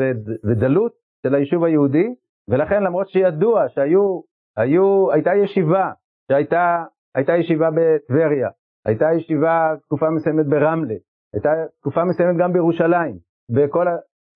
ודלות 0.44 0.92
של 1.26 1.34
היישוב 1.34 1.64
היהודי, 1.64 2.14
ולכן 2.48 2.82
למרות 2.82 3.08
שידוע 3.08 3.68
שהיו, 3.68 4.20
היו, 4.56 5.12
הייתה 5.12 5.34
ישיבה 5.34 5.90
שהייתה 6.28 6.84
הייתה 7.16 7.36
ישיבה 7.36 7.70
בטבריה, 7.70 8.48
הייתה 8.86 9.12
ישיבה 9.12 9.74
תקופה 9.82 10.10
מסוימת 10.10 10.46
ברמלה, 10.46 10.94
הייתה 11.34 11.50
תקופה 11.80 12.04
מסוימת 12.04 12.36
גם 12.38 12.52
בירושלים, 12.52 13.18
בכל 13.50 13.86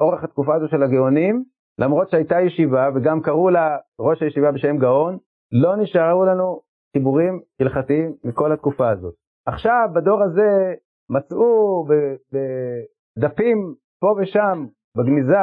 אורך 0.00 0.24
התקופה 0.24 0.55
הזו 0.55 0.68
של 0.68 0.83
הגאונים, 0.83 1.44
למרות 1.79 2.11
שהייתה 2.11 2.40
ישיבה 2.40 2.88
וגם 2.94 3.20
קראו 3.22 3.50
לה 3.50 3.76
ראש 4.00 4.22
הישיבה 4.22 4.53
בשם 4.53 4.79
גאון, 4.79 5.18
לא 5.53 5.76
נשארו 5.76 6.24
לנו 6.24 6.61
חיבורים 6.96 7.40
הלכתיים 7.61 8.14
מכל 8.24 8.53
התקופה 8.53 8.90
הזאת. 8.90 9.14
עכשיו 9.46 9.88
בדור 9.94 10.22
הזה 10.22 10.74
מצאו 11.11 11.85
בדפים 12.33 13.74
פה 14.00 14.14
ושם 14.18 14.66
בגניזה, 14.96 15.37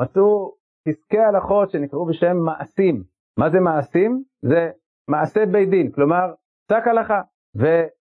מצאו 0.00 0.54
פסקי 0.88 1.18
הלכות 1.18 1.70
שנקראו 1.70 2.06
בשם 2.06 2.36
מעשים. 2.36 3.02
מה 3.38 3.50
זה 3.50 3.60
מעשים? 3.60 4.22
זה 4.42 4.70
מעשה 5.08 5.46
בית 5.46 5.70
דין, 5.70 5.92
כלומר 5.92 6.32
פסק 6.68 6.86
הלכה, 6.86 7.20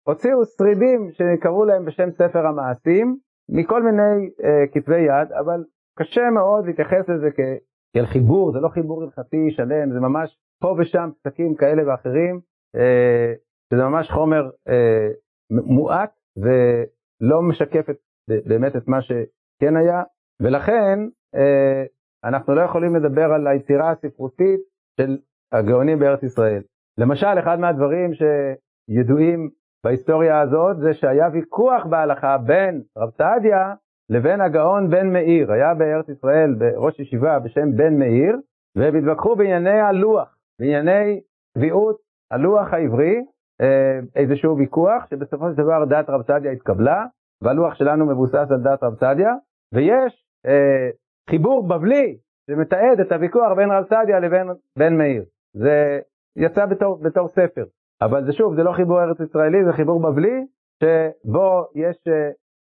והוציאו 0.07 0.45
שרידים 0.45 1.11
שקראו 1.11 1.65
להם 1.65 1.85
בשם 1.85 2.11
ספר 2.11 2.47
המעשים 2.47 3.17
מכל 3.49 3.83
מיני 3.83 4.29
אה, 4.43 4.67
כתבי 4.73 4.99
יד, 4.99 5.31
אבל 5.31 5.63
קשה 5.99 6.29
מאוד 6.29 6.65
להתייחס 6.65 7.09
לזה 7.09 7.29
כאל 7.31 8.05
חיבור, 8.05 8.51
זה 8.51 8.59
לא 8.59 8.69
חיבור 8.69 9.03
הלכתי 9.03 9.51
שלם, 9.51 9.93
זה 9.93 9.99
ממש 9.99 10.37
פה 10.61 10.75
ושם 10.77 11.09
פסקים 11.19 11.55
כאלה 11.55 11.91
ואחרים, 11.91 12.39
אה, 12.75 13.33
שזה 13.73 13.83
ממש 13.83 14.11
חומר 14.11 14.49
אה, 14.67 15.07
מועט 15.51 16.11
ולא 16.37 17.41
משקף 17.41 17.89
את, 17.89 17.97
באמת 18.45 18.75
את 18.75 18.87
מה 18.87 19.01
שכן 19.01 19.75
היה, 19.75 20.03
ולכן 20.39 20.99
אה, 21.35 21.83
אנחנו 22.23 22.55
לא 22.55 22.61
יכולים 22.61 22.95
לדבר 22.95 23.33
על 23.33 23.47
היצירה 23.47 23.91
הספרותית 23.91 24.59
של 24.99 25.17
הגאונים 25.51 25.99
בארץ 25.99 26.23
ישראל. 26.23 26.61
למשל, 26.97 27.39
אחד 27.39 27.59
מהדברים 27.59 28.11
שידועים 28.13 29.49
בהיסטוריה 29.83 30.41
הזאת 30.41 30.77
זה 30.79 30.93
שהיה 30.93 31.29
ויכוח 31.33 31.85
בהלכה 31.85 32.37
בין 32.37 32.81
רב 32.97 33.09
סעדיה 33.09 33.73
לבין 34.09 34.41
הגאון 34.41 34.89
בן 34.89 35.13
מאיר. 35.13 35.51
היה 35.51 35.73
בארץ 35.73 36.09
ישראל 36.09 36.55
ראש 36.77 36.99
ישיבה 36.99 37.39
בשם 37.39 37.75
בן 37.75 37.99
מאיר, 37.99 38.37
והם 38.75 38.95
התווכחו 38.95 39.35
בענייני 39.35 39.79
הלוח, 39.79 40.37
בענייני 40.59 41.21
קביעות 41.57 41.97
הלוח 42.31 42.73
העברי, 42.73 43.25
אה, 43.61 43.99
איזשהו 44.15 44.57
ויכוח 44.57 45.05
שבסופו 45.09 45.49
של 45.51 45.57
דבר 45.57 45.85
דת 45.85 46.09
רב 46.09 46.21
סעדיה 46.21 46.51
התקבלה, 46.51 47.05
והלוח 47.41 47.75
שלנו 47.75 48.05
מבוסס 48.05 48.47
על 48.51 48.61
דת 48.63 48.83
רב 48.83 48.95
סעדיה, 48.95 49.33
ויש 49.73 50.25
אה, 50.45 50.89
חיבור 51.29 51.67
בבלי 51.67 52.17
שמתעד 52.49 52.99
את 52.99 53.11
הוויכוח 53.11 53.51
בין 53.55 53.71
רב 53.71 53.85
סעדיה 53.89 54.19
לבין 54.19 54.47
בן 54.77 54.97
מאיר. 54.97 55.23
זה 55.53 55.99
יצא 56.35 56.65
בתור, 56.65 56.99
בתור 57.03 57.27
ספר. 57.27 57.63
אבל 58.01 58.25
זה 58.25 58.33
שוב, 58.33 58.55
זה 58.55 58.63
לא 58.63 58.71
חיבור 58.71 59.03
ארץ 59.03 59.19
ישראלי, 59.19 59.65
זה 59.65 59.73
חיבור 59.73 60.01
בבלי, 60.01 60.45
שבו 60.83 61.65
יש, 61.75 61.97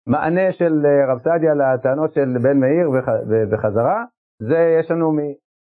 מענה 0.07 0.51
של 0.51 0.85
רב 1.07 1.19
סעדיה 1.19 1.53
לטענות 1.53 2.13
של 2.13 2.33
בן 2.43 2.59
מאיר 2.59 2.89
בחזרה, 3.51 4.03
זה 4.39 4.77
יש 4.79 4.91
לנו 4.91 5.11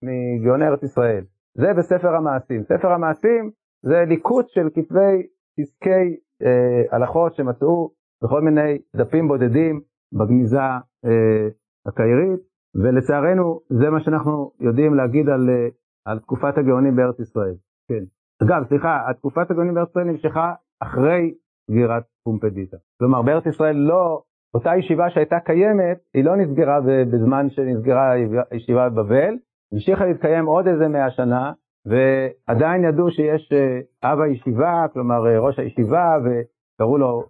מגאוני 0.03 0.67
ארץ 0.67 0.83
ישראל. 0.83 1.23
זה 1.57 1.73
בספר 1.77 2.15
המעשים. 2.15 2.63
ספר 2.63 2.91
המעשים 2.91 3.51
זה 3.86 4.03
ליקוט 4.07 4.49
של 4.49 4.69
כתבי 4.73 5.27
פסקי 5.59 6.17
אה, 6.43 6.83
הלכות 6.91 7.36
שמצאו 7.36 7.91
בכל 8.23 8.41
מיני 8.41 8.77
דפים 8.95 9.27
בודדים 9.27 9.81
בגניזה 10.13 10.59
אה, 11.05 11.47
הקיירית, 11.86 12.39
ולצערנו 12.75 13.59
זה 13.69 13.89
מה 13.89 14.03
שאנחנו 14.03 14.51
יודעים 14.59 14.93
להגיד 14.93 15.29
על, 15.29 15.49
אה, 15.49 15.67
על 16.05 16.19
תקופת 16.19 16.57
הגאונים 16.57 16.95
בארץ 16.95 17.19
ישראל. 17.19 17.55
כן. 17.89 18.03
אגב, 18.43 18.63
סליחה, 18.69 18.99
תקופת 19.17 19.51
הגאונים 19.51 19.73
בארץ 19.73 19.89
ישראל 19.89 20.05
נמשכה 20.05 20.53
אחרי 20.79 21.33
סגירת 21.71 22.03
פומפדיטה. 22.23 22.77
כלומר, 22.99 23.21
בארץ 23.21 23.45
ישראל 23.45 23.75
לא, 23.75 24.21
אותה 24.53 24.75
ישיבה 24.75 25.09
שהייתה 25.09 25.39
קיימת, 25.39 25.97
היא 26.13 26.23
לא 26.23 26.35
נסגרה 26.35 26.79
בזמן 27.11 27.49
שנסגרה 27.49 28.11
הישיבה 28.51 28.89
בבבל, 28.89 29.35
המשיכה 29.73 30.05
להתקיים 30.05 30.45
עוד 30.45 30.67
איזה 30.67 30.87
מאה 30.87 31.11
שנה, 31.11 31.51
ועדיין 31.85 32.83
ידעו 32.83 33.11
שיש 33.11 33.51
אה, 33.53 33.79
אב 34.03 34.19
הישיבה, 34.21 34.85
כלומר 34.93 35.27
אה, 35.27 35.39
ראש 35.39 35.59
הישיבה, 35.59 36.17
וקראו 36.23 36.97
לו 36.97 37.23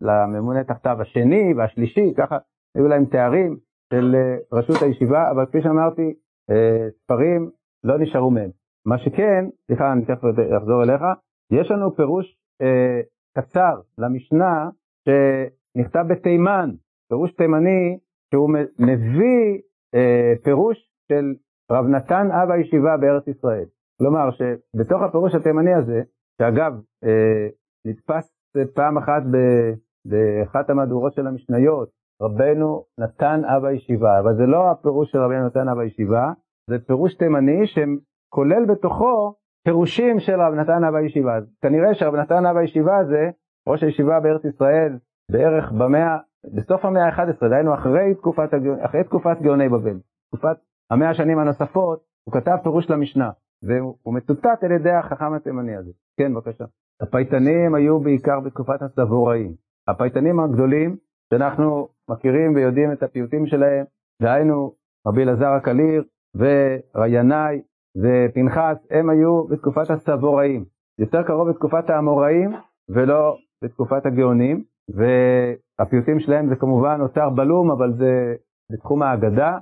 לממונה 0.00 0.64
תחתיו 0.64 0.96
השני 1.00 1.54
והשלישי, 1.56 2.14
ככה 2.16 2.38
היו 2.74 2.88
להם 2.88 3.04
תארים 3.04 3.56
של 3.92 4.14
אה, 4.14 4.58
רשות 4.58 4.82
הישיבה, 4.82 5.30
אבל 5.30 5.46
כפי 5.46 5.62
שאמרתי, 5.62 6.14
ספרים 7.02 7.50
לא 7.84 7.98
נשארו 7.98 8.30
מהם. 8.30 8.50
מה 8.86 8.98
שכן, 8.98 9.44
סליחה, 9.66 9.92
אני 9.92 10.04
תכף 10.04 10.24
אחזור 10.58 10.82
אליך, 10.82 11.02
יש 11.52 11.70
לנו 11.70 11.96
פירוש 11.96 12.36
אה, 12.62 13.00
קצר 13.38 13.80
למשנה 13.98 14.68
שנכתב 15.04 16.04
בתימן, 16.08 16.70
פירוש 17.08 17.32
תימני, 17.32 17.98
שהוא 18.30 18.50
מביא 18.78 19.60
אה, 19.94 20.32
פירוש 20.44 20.90
של 21.08 21.34
רב 21.72 21.86
נתן 21.86 22.28
אב 22.30 22.50
הישיבה 22.50 22.96
בארץ 22.96 23.28
ישראל. 23.28 23.64
כלומר 23.98 24.28
שבתוך 24.30 25.02
הפירוש 25.02 25.34
התימני 25.34 25.74
הזה, 25.74 26.02
שאגב 26.38 26.72
אה, 27.04 27.48
נתפס 27.86 28.36
פעם 28.74 28.98
אחת 28.98 29.22
באחת 30.06 30.70
המהדורות 30.70 31.14
של 31.14 31.26
המשניות, 31.26 31.90
רבנו 32.22 32.84
נתן 32.98 33.42
אב 33.44 33.64
הישיבה, 33.64 34.20
אבל 34.20 34.36
זה 34.36 34.46
לא 34.46 34.70
הפירוש 34.70 35.10
של 35.10 35.18
רבנו 35.18 35.46
נתן 35.46 35.68
אב 35.68 35.78
הישיבה, 35.78 36.32
זה 36.70 36.78
פירוש 36.86 37.14
תימני 37.14 37.66
שכולל 38.26 38.64
בתוכו 38.64 39.34
פירושים 39.64 40.20
של 40.20 40.40
רב 40.40 40.54
נתן 40.54 40.84
אב 40.84 40.94
הישיבה. 40.94 41.38
כנראה 41.62 41.94
שרב 41.94 42.14
נתן 42.14 42.46
אב 42.46 42.56
הישיבה 42.56 42.96
הזה, 42.96 43.30
ראש 43.68 43.82
הישיבה 43.82 44.20
בארץ 44.20 44.44
ישראל, 44.44 44.98
בערך 45.30 45.72
במאה, 45.72 46.18
בסוף 46.54 46.84
המאה 46.84 47.04
ה-11, 47.04 47.48
דהיינו 47.48 47.74
אחרי 47.74 48.14
תקופת, 48.14 48.50
אחרי 48.80 49.04
תקופת 49.04 49.36
גאוני 49.42 49.68
בבל, 49.68 49.98
תקופת 50.28 50.56
המאה 50.90 51.10
השנים 51.10 51.38
הנוספות, 51.38 52.04
הוא 52.24 52.34
כתב 52.34 52.56
פירוש 52.62 52.90
למשנה, 52.90 53.30
והוא 53.62 54.14
מצוטט 54.14 54.64
על 54.64 54.72
ידי 54.72 54.90
החכם 54.90 55.32
התימני 55.32 55.76
הזה. 55.76 55.90
כן, 56.18 56.34
בבקשה. 56.34 56.64
הפייטנים 57.00 57.74
היו 57.74 58.00
בעיקר 58.00 58.40
בתקופת 58.40 58.82
הסבוראים. 58.82 59.54
הפייטנים 59.88 60.40
הגדולים, 60.40 60.96
שאנחנו 61.30 61.88
מכירים 62.10 62.54
ויודעים 62.54 62.92
את 62.92 63.02
הפיוטים 63.02 63.46
שלהם, 63.46 63.84
דהיינו 64.22 64.72
רבי 65.06 65.22
אלעזר 65.22 65.48
הקליר 65.48 66.04
וריינאי 66.36 67.62
ופנחס, 68.02 68.76
הם 68.90 69.10
היו 69.10 69.44
בתקופת 69.44 69.90
הסבוראים. 69.90 70.64
יותר 70.98 71.22
קרוב 71.22 71.48
בתקופת 71.48 71.90
האמוראים 71.90 72.50
ולא 72.88 73.36
בתקופת 73.64 74.06
הגאונים, 74.06 74.64
והפיוטים 74.88 76.20
שלהם 76.20 76.48
זה 76.48 76.56
כמובן 76.56 76.98
אוצר 77.00 77.30
בלום, 77.30 77.70
אבל 77.70 77.92
זה 77.92 78.34
בתחום 78.72 79.02
האגדה. 79.02 79.58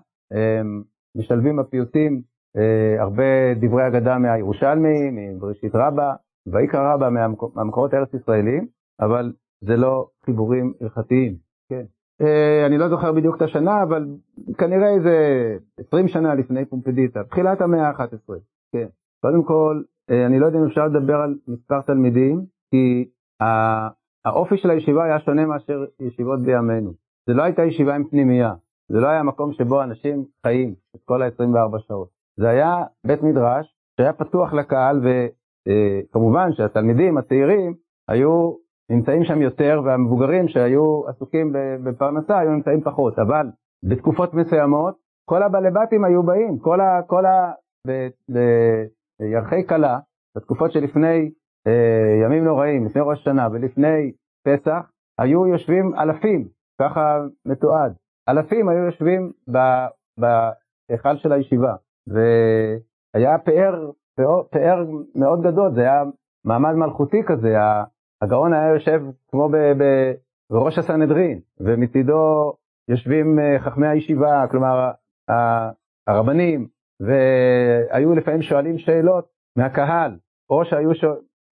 משלבים 1.16 1.56
בפיוטים 1.56 2.22
אה, 2.56 3.02
הרבה 3.02 3.54
דברי 3.60 3.86
אגדה 3.86 4.18
מהירושלמי, 4.18 5.10
מבראשית 5.10 5.74
רבה, 5.74 6.14
ויקרא 6.46 6.94
רבה 6.94 7.10
מהמקורות 7.54 7.94
הארץ 7.94 8.14
ישראלים, 8.14 8.66
אבל 9.00 9.32
זה 9.60 9.76
לא 9.76 10.08
חיבורים 10.24 10.72
הלכתיים. 10.80 11.36
כן. 11.68 11.84
אה, 12.20 12.66
אני 12.66 12.78
לא 12.78 12.88
זוכר 12.88 13.12
בדיוק 13.12 13.36
את 13.36 13.42
השנה, 13.42 13.82
אבל 13.82 14.06
כנראה 14.58 14.88
איזה 14.94 15.16
20 15.86 16.08
שנה 16.08 16.34
לפני 16.34 16.64
פומפדיטה, 16.64 17.24
תחילת 17.24 17.60
המאה 17.60 17.88
ה-11. 17.88 18.32
כן. 18.72 18.86
קודם 19.22 19.42
כל, 19.42 19.82
אה, 20.10 20.26
אני 20.26 20.38
לא 20.38 20.46
יודע 20.46 20.58
אם 20.58 20.64
אפשר 20.64 20.86
לדבר 20.86 21.16
על 21.16 21.34
מספר 21.48 21.80
תלמידים, 21.80 22.44
כי 22.70 23.08
האופי 24.24 24.56
של 24.56 24.70
הישיבה 24.70 25.04
היה 25.04 25.20
שונה 25.20 25.46
מאשר 25.46 25.84
ישיבות 26.00 26.42
בימינו. 26.42 26.92
זה 27.26 27.34
לא 27.34 27.42
הייתה 27.42 27.64
ישיבה 27.64 27.94
עם 27.94 28.04
פנימייה. 28.04 28.54
זה 28.88 29.00
לא 29.00 29.06
היה 29.06 29.22
מקום 29.22 29.52
שבו 29.52 29.82
אנשים 29.82 30.24
חיים 30.46 30.74
את 30.96 31.00
כל 31.04 31.22
ה-24 31.22 31.78
שעות. 31.78 32.08
זה 32.36 32.48
היה 32.48 32.84
בית 33.06 33.22
מדרש 33.22 33.76
שהיה 33.96 34.12
פתוח 34.12 34.52
לקהל 34.52 35.00
וכמובן 35.04 36.46
אה, 36.50 36.52
שהתלמידים 36.52 37.18
הצעירים 37.18 37.74
היו 38.08 38.52
נמצאים 38.90 39.24
שם 39.24 39.42
יותר 39.42 39.80
והמבוגרים 39.84 40.48
שהיו 40.48 41.08
עסוקים 41.08 41.52
בפרנסה 41.84 42.38
היו 42.38 42.50
נמצאים 42.50 42.80
פחות, 42.80 43.18
אבל 43.18 43.46
בתקופות 43.84 44.34
מסוימות 44.34 44.94
כל 45.28 45.42
הבעלי 45.42 45.70
בתים 45.70 46.04
היו 46.04 46.22
באים, 46.22 46.58
כל 46.58 46.80
ה... 46.80 47.02
כל 47.06 47.26
ה 47.26 47.52
בירחי 49.20 49.66
כלה, 49.66 49.98
בתקופות 50.36 50.72
שלפני 50.72 51.30
אה, 51.66 52.24
ימים 52.24 52.44
נוראים, 52.44 52.86
לפני 52.86 53.02
ראש 53.04 53.20
השנה 53.20 53.48
ולפני 53.52 54.12
פסח, 54.46 54.90
היו 55.18 55.46
יושבים 55.46 55.94
אלפים, 55.94 56.48
ככה 56.80 57.20
מתועד. 57.46 57.94
אלפים 58.28 58.68
היו 58.68 58.84
יושבים 58.84 59.32
בהיכל 60.18 61.16
של 61.16 61.32
הישיבה, 61.32 61.74
והיה 62.06 63.38
פאר, 63.38 63.90
פאר, 64.16 64.42
פאר 64.50 64.84
מאוד 65.14 65.42
גדול, 65.42 65.74
זה 65.74 65.80
היה 65.80 66.02
מעמד 66.44 66.72
מלכותי 66.72 67.22
כזה, 67.26 67.58
הגאון 68.22 68.52
היה 68.52 68.74
יושב 68.74 69.02
כמו 69.30 69.48
בראש 70.50 70.78
הסנהדרין, 70.78 71.40
ומצידו 71.60 72.52
יושבים 72.88 73.38
אה, 73.38 73.58
חכמי 73.60 73.86
הישיבה, 73.86 74.44
כלומר 74.50 74.90
הרבנים, 76.08 76.68
והיו 77.00 78.14
לפעמים 78.14 78.42
שואלים 78.42 78.78
שאלות 78.78 79.28
מהקהל, 79.56 80.16
או 80.50 80.64
שהיו 80.64 80.94
ש... 80.94 81.04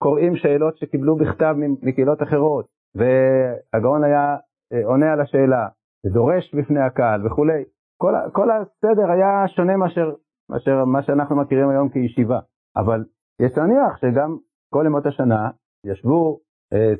קוראים 0.03 0.37
שאלות 0.37 0.77
שקיבלו 0.77 1.16
בכתב 1.16 1.55
מקהילות 1.83 2.22
אחרות, 2.22 2.66
והגאון 2.94 4.05
היה 4.05 4.37
אה, 4.72 4.87
עונה 4.87 5.12
על 5.12 5.20
השאלה. 5.20 5.68
ודורש 6.07 6.55
בפני 6.55 6.81
הקהל 6.81 7.27
וכולי. 7.27 7.62
כל, 8.01 8.14
כל 8.33 8.48
הסדר 8.51 9.11
היה 9.11 9.48
שונה 9.48 9.77
מאשר, 9.77 10.14
מאשר 10.51 10.85
מה 10.85 11.03
שאנחנו 11.03 11.37
מכירים 11.37 11.68
היום 11.68 11.88
כישיבה. 11.88 12.40
אבל 12.77 13.05
יש 13.40 13.59
להניח 13.59 13.96
שגם 13.96 14.37
כל 14.72 14.85
ימות 14.87 15.07
השנה 15.07 15.51
ישבו 15.87 16.40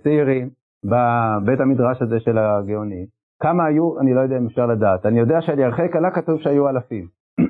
צעירים 0.03 0.51
בבית 0.85 1.61
המדרש 1.61 2.03
הזה 2.03 2.21
של 2.21 2.39
הגאונים. 2.39 3.07
כמה 3.43 3.65
היו, 3.65 4.01
אני 4.01 4.15
לא 4.15 4.21
יודע 4.21 4.39
אם 4.39 4.47
אפשר 4.47 4.67
לדעת. 4.67 5.07
אני 5.07 5.19
יודע 5.19 5.41
שעל 5.41 5.59
ירחי 5.59 5.93
כלה 5.93 6.11
כתוב 6.11 6.41
שהיו 6.41 6.69
אלפים. 6.69 7.09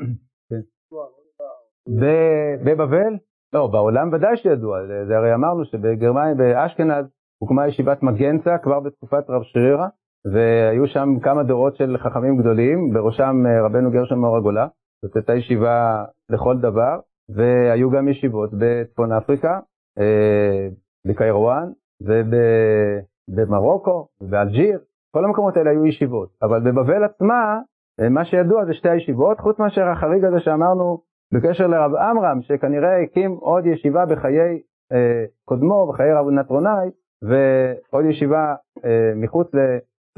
בבבל? 2.64 3.16
לא, 3.52 3.66
בעולם 3.66 4.12
ודאי 4.12 4.36
שידוע, 4.36 4.78
זה 5.06 5.16
הרי 5.16 5.34
אמרנו 5.34 5.64
שבגרמניה, 5.64 6.34
באשכנז, 6.34 7.06
הוקמה 7.42 7.68
ישיבת 7.68 8.02
מגנצה 8.02 8.58
כבר 8.58 8.80
בתקופת 8.80 9.30
רב 9.30 9.42
שרירה, 9.42 9.88
והיו 10.32 10.86
שם 10.86 11.08
כמה 11.22 11.42
דורות 11.42 11.76
של 11.76 11.96
חכמים 11.98 12.36
גדולים, 12.36 12.92
בראשם 12.92 13.46
אה, 13.46 13.66
רבנו 13.66 13.90
גרשם 13.90 14.18
מאור 14.18 14.36
הגולה, 14.36 14.66
זאת 15.04 15.16
הייתה 15.16 15.34
ישיבה 15.34 16.04
לכל 16.30 16.58
דבר, 16.58 17.00
והיו 17.28 17.90
גם 17.90 18.08
ישיבות 18.08 18.50
בצפון 18.58 19.12
אפריקה, 19.12 19.60
אה, 19.98 20.68
בקיירואן, 21.06 21.70
ובמרוקו, 22.04 24.06
ובאלג'יר, 24.20 24.80
כל 25.14 25.24
המקומות 25.24 25.56
האלה 25.56 25.70
היו 25.70 25.86
ישיבות, 25.86 26.28
אבל 26.42 26.60
בבבל 26.60 27.04
עצמה, 27.04 27.58
אה, 28.00 28.08
מה 28.08 28.24
שידוע 28.24 28.64
זה 28.64 28.74
שתי 28.74 28.88
הישיבות, 28.88 29.40
חוץ 29.40 29.58
מאשר 29.58 29.88
החריג 29.88 30.24
הזה 30.24 30.40
שאמרנו 30.40 31.02
בקשר 31.34 31.66
לרב 31.66 31.94
עמרם, 31.94 32.42
שכנראה 32.42 33.02
הקים 33.02 33.30
עוד 33.30 33.66
ישיבה 33.66 34.06
בחיי 34.06 34.62
אה, 34.92 35.24
קודמו, 35.44 35.92
בחיי 35.92 36.12
רב 36.12 36.28
נטרונאי, 36.28 36.90
ועוד 37.22 38.04
ישיבה 38.04 38.54
אה, 38.84 39.12
מחוץ 39.16 39.50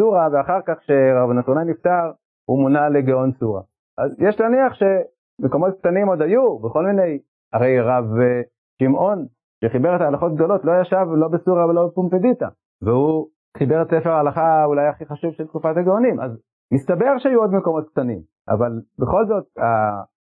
סורה, 0.01 0.29
ואחר 0.33 0.61
כך 0.67 0.79
כשרב 0.79 1.31
נתונאי 1.31 1.65
נפטר, 1.65 2.11
הוא 2.49 2.61
מונה 2.61 2.89
לגאון 2.89 3.33
סורה. 3.33 3.63
אז 3.99 4.21
יש 4.21 4.41
להניח 4.41 4.73
שמקומות 4.75 5.79
קטנים 5.79 6.09
עוד 6.09 6.23
היו, 6.23 6.59
בכל 6.59 6.87
מיני, 6.87 7.19
הרי 7.53 7.81
רב 7.81 8.05
אה, 8.21 8.41
שמעון, 8.83 9.27
שחיבר 9.65 9.97
את 9.97 10.01
ההלכות 10.01 10.35
גדולות, 10.35 10.65
לא 10.65 10.73
ישב 10.81 11.07
לא 11.17 11.29
בסורה 11.29 11.67
ולא 11.67 11.87
בפומפדיטה, 11.87 12.49
והוא 12.83 13.29
חיבר 13.59 13.83
את 13.83 13.87
ספר 13.87 14.11
ההלכה 14.11 14.65
אולי 14.65 14.87
הכי 14.87 15.07
חשוב 15.07 15.33
של 15.33 15.47
תקופת 15.47 15.77
הגאונים, 15.77 16.21
אז 16.21 16.31
מסתבר 16.75 17.19
שהיו 17.19 17.41
עוד 17.41 17.53
מקומות 17.53 17.89
קטנים, 17.89 18.21
אבל 18.49 18.73
בכל 18.99 19.27
זאת, 19.27 19.45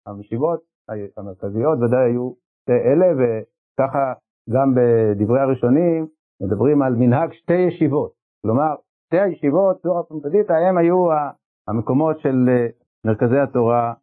המשיבות 0.07 0.59
המרכזיות 1.17 1.79
ודאי 1.79 2.03
היו 2.03 2.31
אלה, 2.69 3.07
וככה 3.17 4.13
גם 4.49 4.73
בדברי 4.75 5.39
הראשונים 5.39 6.07
מדברים 6.41 6.81
על 6.81 6.95
מנהג 6.95 7.33
שתי 7.33 7.53
ישיבות, 7.53 8.11
כלומר 8.41 8.75
שתי 9.07 9.19
הישיבות, 9.19 9.81
זוהר 9.83 10.03
פונקדיתא, 10.03 10.53
הם 10.53 10.77
היו 10.77 11.07
המקומות 11.67 12.19
של 12.19 12.49
מרכזי 13.05 13.39
התורה 13.39 13.93